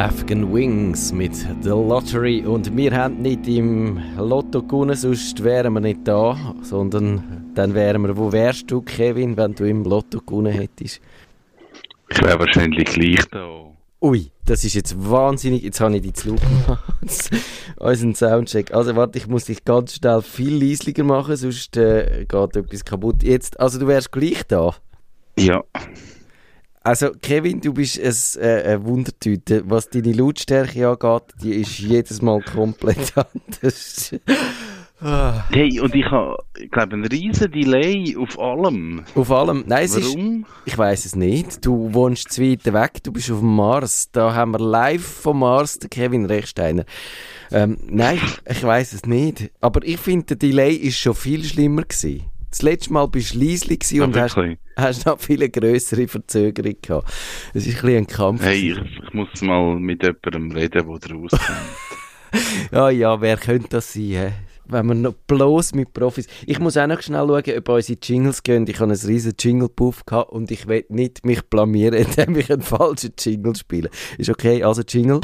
Afghan 0.00 0.50
Wings 0.50 1.12
mit 1.12 1.34
The 1.60 1.68
Lottery 1.68 2.46
und 2.46 2.74
wir 2.74 2.96
haben 2.96 3.20
nicht 3.20 3.46
im 3.46 4.00
Lotto 4.16 4.62
gewonnen, 4.62 4.96
sonst 4.96 5.44
wären 5.44 5.74
wir 5.74 5.80
nicht 5.80 6.08
da, 6.08 6.54
sondern 6.62 7.52
dann 7.54 7.74
wären 7.74 8.00
wir, 8.00 8.16
wo 8.16 8.32
wärst 8.32 8.70
du 8.70 8.80
Kevin, 8.80 9.36
wenn 9.36 9.54
du 9.54 9.64
im 9.64 9.84
Lotto 9.84 10.20
gewonnen 10.20 10.54
hättest? 10.54 11.02
Ich 12.08 12.22
wäre 12.22 12.38
wahrscheinlich 12.38 12.86
gleich 12.86 13.26
da. 13.30 13.66
Ui, 14.00 14.30
das 14.46 14.64
ist 14.64 14.72
jetzt 14.72 14.96
wahnsinnig, 14.96 15.64
jetzt 15.64 15.82
habe 15.82 15.96
ich 15.96 16.00
die 16.02 16.14
zu 16.14 16.34
unseren 17.76 18.14
Soundcheck. 18.14 18.72
Also 18.72 18.96
warte, 18.96 19.18
ich 19.18 19.26
muss 19.26 19.44
dich 19.44 19.66
ganz 19.66 19.96
schnell 19.96 20.22
viel 20.22 20.64
leislicher 20.64 21.04
machen, 21.04 21.36
sonst 21.36 21.76
äh, 21.76 22.24
geht 22.26 22.56
etwas 22.56 22.86
kaputt. 22.86 23.22
Jetzt, 23.22 23.60
also 23.60 23.78
du 23.78 23.86
wärst 23.86 24.12
gleich 24.12 24.44
da? 24.48 24.74
Ja. 25.38 25.62
Also 26.82 27.10
Kevin, 27.20 27.60
du 27.60 27.74
bist 27.74 28.00
ein, 28.00 28.42
äh, 28.42 28.62
eine 28.62 28.84
Wundertüte. 28.84 29.62
Was 29.66 29.90
deine 29.90 30.12
Lautstärke 30.12 30.88
angeht, 30.88 31.34
die 31.42 31.54
ist 31.56 31.78
jedes 31.78 32.22
Mal 32.22 32.40
komplett 32.40 33.12
anders. 33.16 34.14
Hey, 35.02 35.80
und 35.80 35.94
ich 35.94 36.04
habe, 36.10 36.36
glaube 36.70 36.92
einen 36.92 37.06
riesen 37.06 37.50
Delay 37.50 38.14
auf 38.18 38.38
allem. 38.38 39.02
Auf 39.14 39.30
allem? 39.30 39.64
Nein, 39.66 39.84
es 39.84 39.96
Warum? 39.96 40.40
Ist, 40.40 40.46
ich 40.66 40.76
weiß 40.76 41.06
es 41.06 41.16
nicht. 41.16 41.64
Du 41.64 41.94
wohnst 41.94 42.30
zu 42.32 42.42
weit 42.42 42.70
weg, 42.70 43.02
du 43.02 43.10
bist 43.10 43.30
auf 43.30 43.38
dem 43.38 43.56
Mars. 43.56 44.10
Da 44.12 44.34
haben 44.34 44.52
wir 44.52 44.58
live 44.58 45.02
vom 45.02 45.38
Mars 45.38 45.78
den 45.78 45.88
Kevin 45.88 46.26
Rechsteiner. 46.26 46.84
Ähm, 47.50 47.78
nein, 47.88 48.20
ich 48.46 48.62
weiß 48.62 48.92
es 48.92 49.06
nicht. 49.06 49.50
Aber 49.62 49.82
ich 49.84 49.98
finde, 49.98 50.26
der 50.26 50.36
Delay 50.36 50.74
ist 50.74 50.98
schon 50.98 51.14
viel 51.14 51.44
schlimmer 51.44 51.82
gewesen. 51.82 52.29
Das 52.50 52.62
letzte 52.62 52.92
Mal 52.92 53.06
bist 53.06 53.34
du 53.34 53.38
leislich 53.38 54.00
und 54.00 54.16
hast, 54.16 54.36
hast 54.76 55.06
noch 55.06 55.20
viele 55.20 55.48
größere 55.48 56.08
Verzögerung 56.08 56.74
gehabt. 56.82 57.08
Es 57.54 57.64
ist 57.66 57.76
ein 57.76 57.82
bisschen 57.82 57.96
ein 57.98 58.06
Kampf. 58.08 58.42
Hey, 58.42 58.72
ich, 58.72 58.78
ich, 58.78 59.14
muss 59.14 59.28
mal 59.40 59.76
mit 59.78 60.02
jemandem 60.02 60.50
reden, 60.50 60.72
der 60.72 60.84
rauskommt. 60.84 61.32
ja, 62.72 62.90
ja, 62.90 63.20
wer 63.20 63.36
könnte 63.36 63.68
das 63.70 63.92
sein? 63.92 64.02
He? 64.02 64.32
Wenn 64.66 64.86
wir 64.86 64.94
noch 64.94 65.14
bloß 65.26 65.74
mit 65.74 65.92
Profis. 65.92 66.26
Ich 66.46 66.58
muss 66.58 66.76
auch 66.76 66.86
noch 66.86 67.02
schnell 67.02 67.26
schauen, 67.26 67.58
ob 67.58 67.68
unsere 67.68 67.98
Jingles 68.00 68.42
gehen. 68.42 68.66
Ich 68.68 68.80
habe 68.80 68.92
einen 68.92 69.00
riesen 69.00 69.34
Jingle-Puff 69.38 70.06
gehabt 70.06 70.30
und 70.32 70.50
ich 70.50 70.66
will 70.66 70.84
nicht 70.88 71.24
mich 71.24 71.42
blamieren, 71.42 71.94
indem 72.04 72.36
ich 72.36 72.52
einen 72.52 72.62
falschen 72.62 73.12
Jingle 73.18 73.54
spiele. 73.54 73.90
Ist 74.18 74.30
okay, 74.30 74.62
also 74.62 74.82
Jingle. 74.82 75.20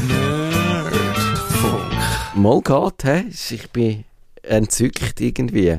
Nerdfunk. 0.07 1.89
Mal 2.35 2.61
geht, 2.61 3.03
hä? 3.03 3.25
Ich 3.29 3.69
bin 3.71 4.05
entzückt 4.43 5.21
irgendwie. 5.21 5.77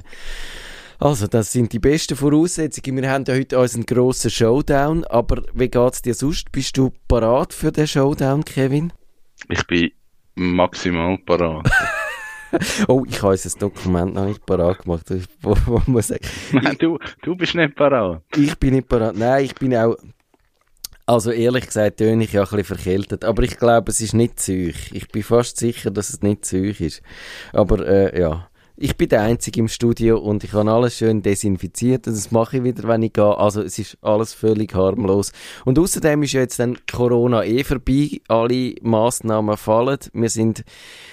Also, 0.99 1.27
das 1.27 1.53
sind 1.53 1.73
die 1.73 1.79
besten 1.79 2.15
Voraussetzungen. 2.15 3.01
Wir 3.01 3.11
haben 3.11 3.25
ja 3.27 3.35
heute 3.35 3.59
unseren 3.59 3.87
grossen 3.87 4.31
Showdown, 4.31 5.05
aber 5.05 5.43
wie 5.55 5.71
geht 5.71 5.95
es 5.95 6.03
dir 6.03 6.13
sonst? 6.13 6.53
Bist 6.53 6.77
du 6.77 6.93
parat 7.09 7.55
für 7.55 7.73
den 7.73 7.87
Showdown, 7.87 8.45
Kevin? 8.45 8.93
Ich 9.49 9.67
bin 9.67 9.93
maximal 10.35 11.17
parat. 11.25 11.71
oh, 12.89 13.05
ich 13.09 13.23
habe 13.23 13.33
unser 13.33 13.59
Dokument 13.59 14.15
noch 14.15 14.27
nicht 14.27 14.45
parat 14.45 14.81
gemacht. 14.81 15.07
Wo, 15.41 15.57
wo 15.65 15.83
muss 15.87 16.09
sagen. 16.09 16.27
Nein, 16.53 16.77
du, 16.79 16.99
du 17.23 17.35
bist 17.35 17.55
nicht 17.55 17.75
parat. 17.77 18.23
Ich 18.37 18.59
bin 18.59 18.75
nicht 18.75 18.89
parat. 18.89 19.17
Nein, 19.17 19.45
ich 19.45 19.55
bin 19.55 19.75
auch. 19.75 19.97
Also 21.07 21.33
ehrlich 21.33 21.67
gesagt, 21.67 21.97
töne 21.97 22.25
ich 22.25 22.33
ja 22.35 22.43
ein 22.43 22.49
bisschen 22.49 22.77
verkältet. 22.77 23.25
Aber 23.25 23.43
ich 23.43 23.57
glaube, 23.57 23.91
es 23.91 24.01
ist 24.01 24.13
nicht 24.13 24.39
Zeug. 24.39 24.75
Ich 24.93 25.09
bin 25.09 25.23
fast 25.23 25.57
sicher, 25.57 25.91
dass 25.91 26.11
es 26.11 26.23
nicht 26.23 26.45
Zeug 26.45 26.81
ist. 26.81 27.03
Aber 27.53 27.87
äh, 27.87 28.21
ja. 28.21 28.50
Ich 28.83 28.97
bin 28.97 29.11
der 29.11 29.21
Einzige 29.21 29.61
im 29.61 29.69
Studio 29.69 30.17
und 30.17 30.43
ich 30.43 30.55
habe 30.55 30.73
alles 30.73 30.97
schön 30.97 31.21
desinfiziert 31.21 32.07
und 32.07 32.17
das 32.17 32.31
mache 32.31 32.57
ich 32.57 32.65
wieder, 32.65 32.89
wenn 32.89 33.03
ich 33.03 33.13
gehe. 33.13 33.37
Also 33.37 33.61
es 33.61 33.79
ist 33.79 33.99
alles 34.01 34.33
völlig 34.33 34.75
harmlos. 34.75 35.33
Und 35.67 35.79
außerdem 35.79 36.23
ist 36.23 36.33
ja 36.33 36.41
jetzt 36.41 36.59
dann 36.59 36.79
Corona 36.91 37.45
eh 37.45 37.63
vorbei. 37.63 38.23
Alle 38.29 38.77
Massnahmen 38.81 39.59
fallen. 39.59 39.99
Wir 40.15 40.31
sind, 40.31 40.65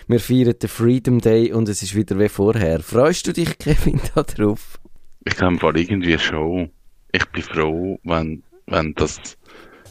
wir 0.08 0.22
feiern 0.22 0.56
den 0.58 0.70
Freedom 0.70 1.20
Day 1.20 1.52
und 1.52 1.68
es 1.68 1.84
ist 1.84 1.94
wieder 1.94 2.18
wie 2.18 2.30
vorher. 2.30 2.80
Freust 2.80 3.28
du 3.28 3.34
dich, 3.34 3.58
Kevin, 3.60 4.00
darauf? 4.16 4.80
Ich 5.26 5.36
glaube 5.36 5.78
irgendwie 5.78 6.18
schon. 6.18 6.70
Ich 7.12 7.26
bin 7.32 7.44
froh, 7.44 8.00
wenn, 8.06 8.44
wenn 8.68 8.94
das 8.94 9.20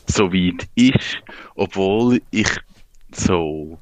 so 0.06 0.33
weit 0.33 0.67
ist, 0.77 1.19
obwohl 1.56 2.22
ich 2.31 2.49
so 3.12 3.78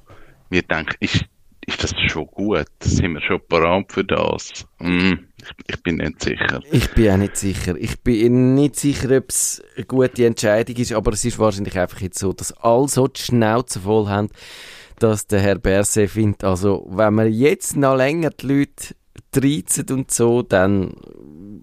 mir 0.50 0.62
denke, 0.62 0.96
ist 0.98 1.26
ist 1.66 1.82
das 1.82 1.94
schon 2.08 2.26
gut? 2.26 2.66
Sind 2.80 3.14
wir 3.14 3.20
schon 3.20 3.40
parat 3.48 3.92
für 3.92 4.04
das? 4.04 4.66
Mm, 4.78 5.12
ich, 5.40 5.50
ich, 5.74 5.82
bin 5.82 5.96
nicht 5.96 6.22
sicher. 6.22 6.62
Ich 6.70 6.90
bin 6.92 7.10
auch 7.10 7.16
nicht 7.16 7.36
sicher. 7.36 7.74
Ich 7.78 8.00
bin 8.00 8.54
nicht 8.54 8.76
sicher, 8.76 9.16
ob 9.16 9.30
es 9.30 9.62
eine 9.76 9.84
gute 9.86 10.26
Entscheidung 10.26 10.76
ist, 10.76 10.92
aber 10.92 11.12
es 11.12 11.24
ist 11.24 11.38
wahrscheinlich 11.38 11.78
einfach 11.78 12.00
jetzt 12.00 12.18
so, 12.18 12.32
dass 12.32 12.52
alle 12.52 12.88
so 12.88 13.06
die 13.08 13.20
Schnauze 13.20 13.80
voll 13.80 14.08
haben, 14.08 14.28
dass 14.98 15.26
der 15.26 15.40
Herr 15.40 15.58
Berset 15.58 16.10
findet, 16.10 16.44
also 16.44 16.86
wenn 16.90 17.14
wir 17.14 17.28
jetzt 17.28 17.76
noch 17.76 17.96
länger 17.96 18.30
die 18.30 18.46
Leute 18.46 18.94
reizen 19.36 19.86
und 19.90 20.10
so, 20.10 20.42
dann 20.42 20.94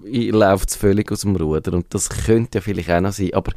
läuft 0.04 0.70
es 0.70 0.76
völlig 0.76 1.12
aus 1.12 1.22
dem 1.22 1.36
Ruder 1.36 1.74
und 1.74 1.94
das 1.94 2.10
könnte 2.10 2.58
ja 2.58 2.62
vielleicht 2.62 2.92
auch 2.92 3.02
noch 3.02 3.14
sein, 3.14 3.34
aber 3.34 3.54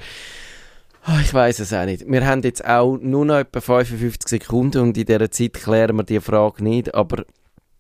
Oh, 1.07 1.19
ich 1.21 1.35
weiß 1.35 1.59
es 1.59 1.73
auch 1.75 1.85
nicht. 1.85 2.11
Wir 2.11 2.27
haben 2.27 2.41
jetzt 2.43 2.65
auch 2.65 2.97
nur 2.97 3.27
noch 3.27 3.37
etwa 3.37 3.61
55 3.61 4.27
Sekunden 4.27 4.81
und 4.81 4.97
in 4.97 5.05
dieser 5.05 5.31
Zeit 5.31 5.53
klären 5.53 5.97
wir 5.97 6.03
die 6.05 6.21
Frage 6.21 6.65
nicht. 6.65 6.95
Aber 6.95 7.25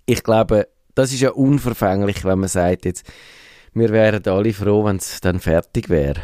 ich 0.04 0.22
glaube, 0.22 0.68
das 0.94 1.10
ist 1.12 1.22
ja 1.22 1.30
unverfänglich, 1.30 2.24
wenn 2.24 2.40
man 2.40 2.50
sagt 2.50 2.84
jetzt, 2.84 3.10
wir 3.72 3.88
wären 3.90 4.22
alle 4.26 4.52
froh, 4.52 4.84
wenn 4.84 4.96
es 4.96 5.22
dann 5.22 5.40
fertig 5.40 5.88
wäre. 5.88 6.20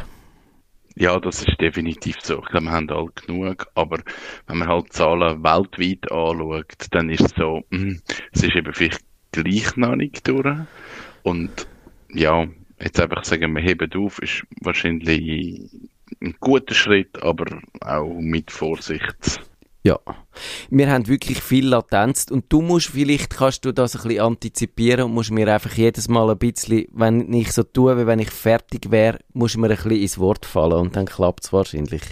Ja, 0.95 1.19
das 1.19 1.41
ist 1.41 1.59
definitiv 1.59 2.17
so. 2.21 2.39
Ich 2.43 2.49
glaube, 2.49 2.65
wir 2.65 2.71
haben 2.71 2.89
alle 2.91 3.09
genug. 3.15 3.65
Aber 3.73 3.97
wenn 4.45 4.57
man 4.59 4.67
halt 4.67 4.93
Zahlen 4.93 5.43
weltweit 5.43 6.11
anschaut, 6.11 6.85
dann 6.91 7.09
ist 7.09 7.21
es 7.21 7.31
so, 7.35 7.63
mh, 7.71 7.95
es 8.31 8.43
ist 8.43 8.55
eben 8.55 8.73
vielleicht 8.73 9.01
gleich 9.31 9.75
noch 9.75 9.95
nicht 9.95 10.27
durch. 10.27 10.55
Und 11.23 11.67
ja, 12.13 12.45
jetzt 12.79 12.99
einfach 12.99 13.23
sagen, 13.23 13.55
wir 13.55 13.63
heben 13.63 13.91
auf, 13.93 14.19
ist 14.21 14.43
wahrscheinlich 14.61 15.71
ein 16.21 16.35
guter 16.39 16.73
Schritt, 16.73 17.21
aber 17.23 17.45
auch 17.81 18.13
mit 18.19 18.51
Vorsicht. 18.51 19.41
Ja, 19.83 19.97
wir 20.69 20.91
haben 20.91 21.07
wirklich 21.07 21.41
viel 21.41 21.67
Latenz 21.67 22.27
und 22.29 22.45
du 22.49 22.61
musst 22.61 22.89
vielleicht, 22.89 23.31
kannst 23.31 23.65
du 23.65 23.71
das 23.71 23.95
ein 23.95 24.03
bisschen 24.03 24.21
antizipieren 24.21 25.05
und 25.05 25.13
musst 25.13 25.31
mir 25.31 25.51
einfach 25.51 25.73
jedes 25.73 26.07
Mal 26.07 26.29
ein 26.29 26.37
bisschen, 26.37 26.85
wenn 26.91 27.33
ich 27.33 27.51
so 27.51 27.63
tue, 27.63 27.97
wie 27.97 28.05
wenn 28.05 28.19
ich 28.19 28.29
fertig 28.29 28.91
wäre, 28.91 29.17
musst 29.33 29.55
du 29.55 29.59
mir 29.59 29.71
ein 29.71 29.75
bisschen 29.75 29.91
ins 29.91 30.19
Wort 30.19 30.45
fallen 30.45 30.73
und 30.73 30.95
dann 30.95 31.07
klappt 31.07 31.45
es 31.45 31.53
wahrscheinlich. 31.53 32.03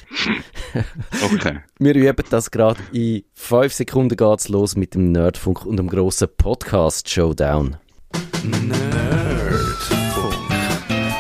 okay. 1.24 1.60
wir 1.78 1.94
üben 1.94 2.26
das 2.32 2.50
gerade. 2.50 2.80
In 2.92 3.24
fünf 3.36 3.74
Sekunden 3.74 4.18
geht's 4.18 4.50
los 4.50 4.76
mit 4.76 4.96
dem 4.96 5.12
Nerdfunk 5.12 5.64
und 5.64 5.78
dem 5.78 5.90
grossen 5.90 6.30
Podcast-Showdown. 6.36 7.78
Nerdfunk. 8.44 10.34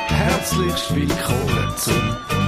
Herzlich 0.07 0.95
willkommen 0.95 1.73
zum 1.77 2.38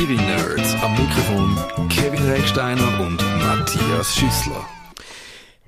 Ihre 0.00 0.14
Nerds 0.14 0.74
am 0.82 0.92
Mikrofon 0.92 1.88
Kevin 1.90 2.26
Recksteiner 2.30 3.00
und 3.00 3.18
Matthias 3.38 4.16
Schüssler. 4.16 4.64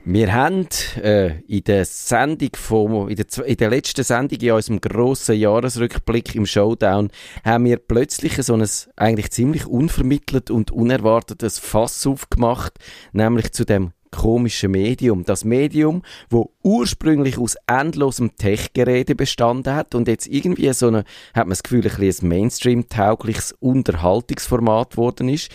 Wir 0.04 0.32
haben 0.32 0.66
äh, 1.02 1.40
in 1.42 1.62
der 1.64 1.84
Sendung 1.84 2.48
von, 2.56 3.10
in 3.10 3.16
der, 3.16 3.46
in 3.46 3.56
der 3.56 3.70
letzten 3.70 4.02
Sendung 4.02 4.40
in 4.40 4.52
unserem 4.52 4.80
grossen 4.80 5.36
Jahresrückblick 5.36 6.34
im 6.34 6.46
Showdown 6.46 7.10
haben 7.44 7.66
wir 7.66 7.76
plötzlich 7.76 8.34
so 8.42 8.54
ein 8.54 8.66
eigentlich 8.96 9.30
ziemlich 9.30 9.66
unvermittelt 9.66 10.50
und 10.50 10.70
unerwartetes 10.70 11.58
Fass 11.58 12.06
aufgemacht, 12.06 12.72
nämlich 13.12 13.52
zu 13.52 13.66
dem 13.66 13.92
komische 14.12 14.68
Medium. 14.68 15.24
Das 15.24 15.44
Medium, 15.44 16.02
wo 16.30 16.52
ursprünglich 16.62 17.38
aus 17.38 17.56
endlosem 17.66 18.36
Tech-Gerede 18.36 19.16
bestanden 19.16 19.74
hat 19.74 19.96
und 19.96 20.06
jetzt 20.06 20.28
irgendwie 20.28 20.72
so 20.72 20.86
eine, 20.86 20.98
hat 21.34 21.46
man 21.46 21.50
das 21.50 21.64
Gefühl, 21.64 21.84
ein, 21.84 22.00
ein 22.00 22.28
Mainstream-taugliches 22.28 23.56
Unterhaltungsformat 23.58 24.90
geworden 24.90 25.28
ist. 25.28 25.50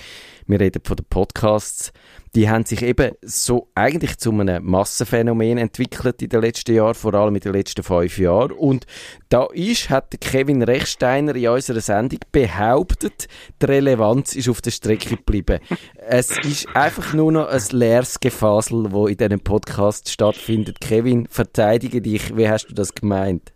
Wir 0.47 0.59
reden 0.59 0.81
von 0.83 0.95
den 0.95 1.05
Podcasts 1.05 1.91
die 2.37 2.49
haben 2.49 2.65
sich 2.65 2.83
eben 2.83 3.13
so 3.23 3.67
eigentlich 3.73 4.19
zu 4.19 4.31
einem 4.31 4.63
Massenphänomen 4.63 5.57
entwickelt 5.57 6.21
in 6.21 6.29
den 6.29 6.41
letzten 6.41 6.75
Jahren, 6.75 6.93
vor 6.93 7.15
allem 7.15 7.33
in 7.33 7.41
den 7.41 7.53
letzten 7.53 7.81
fünf 7.81 8.19
Jahren. 8.19 8.51
Und 8.51 8.85
da 9.29 9.47
ist, 9.51 9.89
hat 9.89 10.13
Kevin 10.21 10.61
Rechsteiner 10.61 11.35
in 11.35 11.47
unserer 11.47 11.81
Sendung 11.81 12.19
behauptet, 12.31 13.27
die 13.59 13.65
Relevanz 13.65 14.35
ist 14.35 14.49
auf 14.49 14.61
der 14.61 14.69
Strecke 14.69 15.15
geblieben. 15.15 15.59
es 15.95 16.29
ist 16.37 16.67
einfach 16.75 17.13
nur 17.15 17.31
noch 17.31 17.47
ein 17.47 17.63
leeres 17.71 18.19
Gefasel, 18.19 18.91
wo 18.91 19.07
in 19.07 19.17
diesem 19.17 19.39
Podcast 19.39 20.07
stattfindet. 20.09 20.79
Kevin, 20.79 21.27
verteidige 21.27 22.03
dich. 22.03 22.37
Wie 22.37 22.47
hast 22.47 22.67
du 22.67 22.75
das 22.75 22.93
gemeint? 22.93 23.51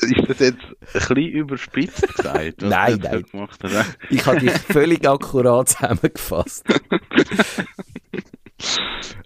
Ist 0.00 0.14
das 0.28 0.38
jetzt 0.38 0.60
ein 0.62 0.76
bisschen 0.92 1.16
überspitzt 1.16 2.16
gesagt? 2.16 2.62
nein, 2.62 3.00
nein. 3.02 3.24
Gemacht? 3.30 3.58
Ich 4.10 4.24
habe 4.26 4.38
dich 4.38 4.52
völlig 4.52 5.06
akkurat 5.08 5.68
zusammengefasst. 5.68 6.64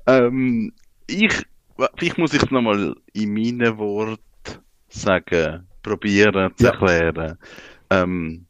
ähm, 0.07 0.73
ich, 1.07 1.33
vielleicht 1.99 2.17
muss 2.19 2.35
ich 2.35 2.43
es 2.43 2.51
nochmal 2.51 2.95
in 3.13 3.33
meinen 3.35 3.79
Worten 3.79 4.19
sagen. 4.89 5.69
probieren 5.83 6.53
zu 6.57 6.65
Ja. 6.65 6.71
erklären. 6.71 7.39
Ähm, 7.91 8.47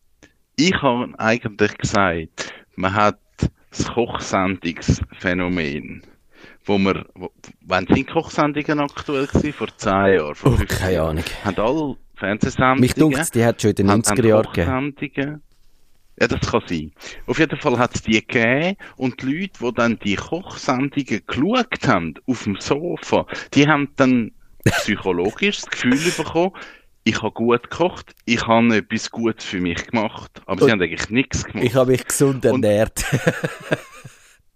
ich 0.57 0.75
habe 0.83 1.13
eigentlich 1.19 1.77
gesagt, 1.79 2.53
man 2.77 2.95
hat 2.95 3.19
das 3.71 3.89
Kochsendungsphänomen, 3.89 6.03
wo 6.67 6.77
wir, 6.79 7.07
wo, 7.15 7.31
wann 7.63 7.87
sind 7.87 8.11
Kochsendungen 8.11 8.81
aktuell 8.81 9.27
gewesen? 9.27 9.53
Vor 9.55 9.69
zehn 9.77 10.15
Jahren, 10.15 10.35
vor 10.35 10.53
Oh, 10.53 10.57
15 10.57 10.79
keine. 10.79 11.03
Ahnung. 11.03 11.25
Haben 11.45 11.57
alle 11.59 11.97
Fernsehsendungen. 12.23 12.81
Mich 12.81 12.95
dunkt, 12.95 13.35
die 13.35 13.45
hat 13.45 13.61
schon 13.61 13.71
in 13.71 13.77
den 13.77 13.91
haben- 13.91 14.03
90er 14.03 14.27
Jahren 14.27 14.95
gegeben. 14.95 15.43
Ja, 16.21 16.29
das 16.29 16.41
kann 16.51 16.63
sein. 16.67 16.93
Auf 17.27 17.39
jeden 17.39 17.59
Fall 17.59 17.79
hat 17.79 17.95
es 17.97 18.03
die 18.03 18.13
gegeben 18.25 18.77
und 18.97 19.23
die 19.23 19.27
Leute, 19.41 19.59
die 19.61 19.73
dann 19.75 19.99
die 19.99 20.15
Kochsendungen 20.15 21.23
geschaut 21.27 21.89
haben, 21.89 22.15
auf 22.27 22.45
dem 22.45 22.57
Sofa, 22.61 23.27
die 23.55 23.67
haben 23.67 23.89
dann 23.97 24.31
psychologisch 24.65 25.63
das 25.63 25.71
Gefühl 25.71 25.99
bekommen, 26.17 26.53
ich 27.05 27.21
habe 27.21 27.33
gut 27.33 27.69
gekocht, 27.69 28.13
ich 28.27 28.47
habe 28.47 28.77
etwas 28.77 29.11
Gutes 29.11 29.45
für 29.47 29.61
mich 29.61 29.85
gemacht. 29.89 30.41
Aber 30.47 30.59
sie 30.61 30.65
Und- 30.67 30.71
haben 30.73 30.83
eigentlich 30.83 31.11
nichts 31.11 31.45
gemacht. 31.45 31.65
Ich 31.67 31.75
habe 31.75 31.91
mich 31.91 32.05
gesund 32.07 32.47
Und- 32.47 32.65
ernährt. 32.65 33.05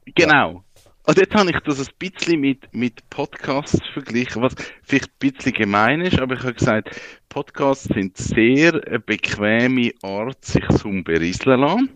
Genau. 0.14 0.62
Und 1.08 1.18
jetzt 1.18 1.36
habe 1.36 1.50
ich 1.50 1.60
das 1.60 1.78
ein 1.78 1.94
bisschen 2.00 2.40
mit, 2.40 2.74
mit 2.74 3.08
Podcasts 3.10 3.80
verglichen, 3.92 4.42
was 4.42 4.56
vielleicht 4.82 5.08
ein 5.08 5.30
bisschen 5.30 5.52
gemein 5.52 6.00
ist, 6.00 6.18
aber 6.18 6.34
ich 6.34 6.42
habe 6.42 6.54
gesagt, 6.54 7.00
Podcasts 7.28 7.84
sind 7.84 8.16
sehr 8.16 8.74
eine 8.88 8.98
bequeme 8.98 9.92
Art, 10.02 10.44
sich 10.44 10.66
zum 10.70 11.04
berieseln 11.04 11.60
zu 11.60 11.64
lassen. 11.64 11.90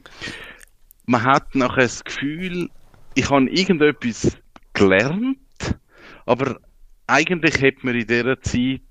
Man 1.06 1.24
hat 1.24 1.56
nachher 1.56 1.82
das 1.82 2.04
Gefühl, 2.04 2.68
ich 3.16 3.28
habe 3.28 3.50
irgendetwas 3.50 4.38
gelernt, 4.74 5.38
aber 6.26 6.60
eigentlich 7.08 7.60
hätte 7.60 7.84
man 7.84 7.96
in 7.96 8.06
dieser 8.06 8.40
Zeit 8.40 8.82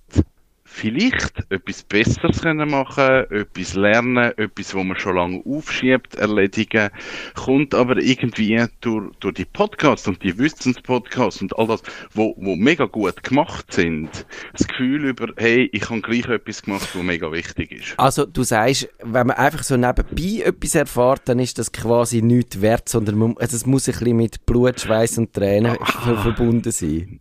vielleicht 0.79 1.33
etwas 1.49 1.83
Besseres 1.83 2.41
können 2.41 2.69
machen, 2.69 3.25
etwas 3.31 3.73
lernen, 3.73 4.31
etwas, 4.37 4.73
wo 4.73 4.83
man 4.83 4.97
schon 4.97 5.15
lange 5.15 5.43
aufschiebt, 5.45 6.15
erledigen, 6.15 6.89
kommt 7.35 7.75
aber 7.75 7.97
irgendwie 7.97 8.65
durch, 8.79 9.11
durch 9.19 9.33
die 9.33 9.45
Podcasts 9.45 10.07
und 10.07 10.23
die 10.23 10.37
Wissenspodcasts 10.37 11.41
und 11.41 11.57
all 11.57 11.67
das, 11.67 11.83
wo, 12.13 12.33
wo 12.37 12.55
mega 12.55 12.85
gut 12.85 13.23
gemacht 13.23 13.73
sind, 13.73 14.25
das 14.53 14.67
Gefühl 14.67 15.05
über, 15.05 15.27
hey, 15.35 15.69
ich 15.73 15.89
habe 15.89 16.01
gleich 16.01 16.27
etwas 16.27 16.61
gemacht, 16.61 16.89
was 16.93 17.03
mega 17.03 17.29
wichtig 17.31 17.71
ist. 17.73 17.93
Also 17.97 18.25
du 18.25 18.43
sagst, 18.43 18.87
wenn 19.03 19.27
man 19.27 19.35
einfach 19.35 19.63
so 19.63 19.75
nebenbei 19.75 20.43
etwas 20.45 20.75
erfährt, 20.75 21.23
dann 21.25 21.39
ist 21.39 21.59
das 21.59 21.73
quasi 21.73 22.21
nichts 22.21 22.61
wert, 22.61 22.87
sondern 22.87 23.17
man, 23.17 23.37
also 23.37 23.55
es 23.55 23.65
muss 23.65 23.89
ein 23.89 23.93
bisschen 23.93 24.15
mit 24.15 24.45
Blut, 24.45 24.79
Schweiß 24.79 25.17
und 25.17 25.33
Tränen 25.33 25.75
ver 25.83 26.17
verbunden 26.19 26.71
sein. 26.71 27.19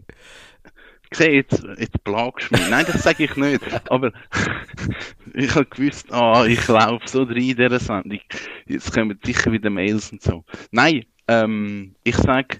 Sieh, 1.12 1.30
jetzt, 1.30 1.64
jetzt 1.78 2.04
plagst 2.04 2.50
du 2.50 2.56
mich. 2.56 2.68
Nein, 2.68 2.84
das 2.86 3.02
sage 3.02 3.24
ich 3.24 3.36
nicht. 3.36 3.62
Aber 3.90 4.12
ich 5.34 5.54
habe 5.54 5.66
gewusst, 5.66 6.12
ah, 6.12 6.44
ich 6.44 6.66
laufe 6.68 7.08
so 7.08 7.22
rein 7.22 7.36
in 7.36 7.56
dieser 7.56 7.78
Sendung. 7.78 8.20
Jetzt 8.66 8.92
kommen 8.92 9.18
sicher 9.24 9.50
wieder 9.52 9.70
Mails 9.70 10.12
und 10.12 10.22
so. 10.22 10.44
Nein, 10.70 11.04
ähm, 11.26 11.94
ich 12.04 12.16
sage, 12.16 12.58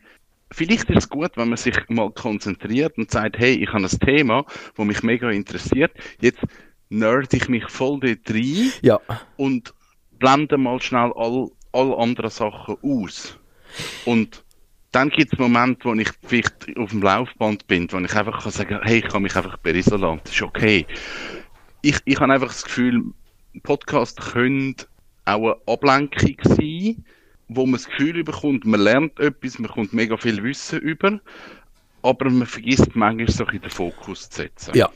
vielleicht 0.50 0.90
ist 0.90 0.98
es 0.98 1.08
gut, 1.08 1.32
wenn 1.36 1.48
man 1.48 1.56
sich 1.56 1.76
mal 1.88 2.10
konzentriert 2.10 2.96
und 2.96 3.10
sagt, 3.10 3.38
hey, 3.38 3.54
ich 3.54 3.68
habe 3.72 3.84
ein 3.84 4.00
Thema, 4.00 4.44
das 4.76 4.86
mich 4.86 5.02
mega 5.02 5.30
interessiert. 5.30 5.92
Jetzt 6.20 6.40
nerd 6.88 7.34
ich 7.34 7.48
mich 7.48 7.68
voll 7.68 8.00
dort 8.00 8.30
rein 8.30 8.72
Ja, 8.82 9.00
und 9.36 9.74
blende 10.18 10.56
mal 10.56 10.80
schnell 10.80 11.12
all, 11.16 11.48
all 11.72 11.94
anderen 11.94 12.30
Sachen 12.30 12.76
aus. 12.82 13.38
Und 14.04 14.42
dann 14.93 15.11
gibt 15.11 15.32
es 15.32 15.38
Momente, 15.38 15.85
wo 15.85 15.94
ich 15.94 16.08
vielleicht 16.26 16.76
auf 16.76 16.90
dem 16.90 17.02
Laufband 17.02 17.67
bin, 17.67 17.90
wo 17.93 17.99
ich 17.99 18.14
einfach 18.14 18.43
kann 18.43 18.52
sagen 18.52 18.81
hey, 18.82 18.99
ich 18.99 19.08
kann 19.08 19.23
mich 19.23 19.37
einfach 19.37 19.58
berieseln 19.58 20.00
lassen, 20.00 20.20
das 20.25 20.32
ist 20.35 20.43
okay. 20.43 20.87
Ich, 21.82 21.99
ich 22.05 22.19
habe 22.19 22.32
einfach 22.32 22.49
das 22.49 22.64
Gefühl, 22.64 23.02
Podcasts 23.62 24.32
können 24.32 24.75
auch 25.25 25.43
eine 25.43 25.56
Ablenkung 25.67 26.37
sein, 26.43 27.05
wo 27.49 27.67
man 27.67 27.75
das 27.75 27.87
Gefühl 27.87 28.25
bekommt, 28.25 28.64
man 28.64 28.81
lernt 28.81 29.19
etwas, 29.20 29.58
man 29.58 29.70
kommt 29.70 29.93
mega 29.93 30.17
viel 30.17 30.43
Wissen 30.43 30.81
über, 30.81 31.20
aber 32.02 32.31
man 32.31 32.46
vergisst 32.46 32.94
manchmal 32.94 33.29
so 33.29 33.44
ein 33.44 33.46
bisschen 33.46 33.62
den 33.62 33.70
Fokus 33.70 34.31
zu 34.31 34.43
setzen. 34.43 34.75
ja. 34.75 34.91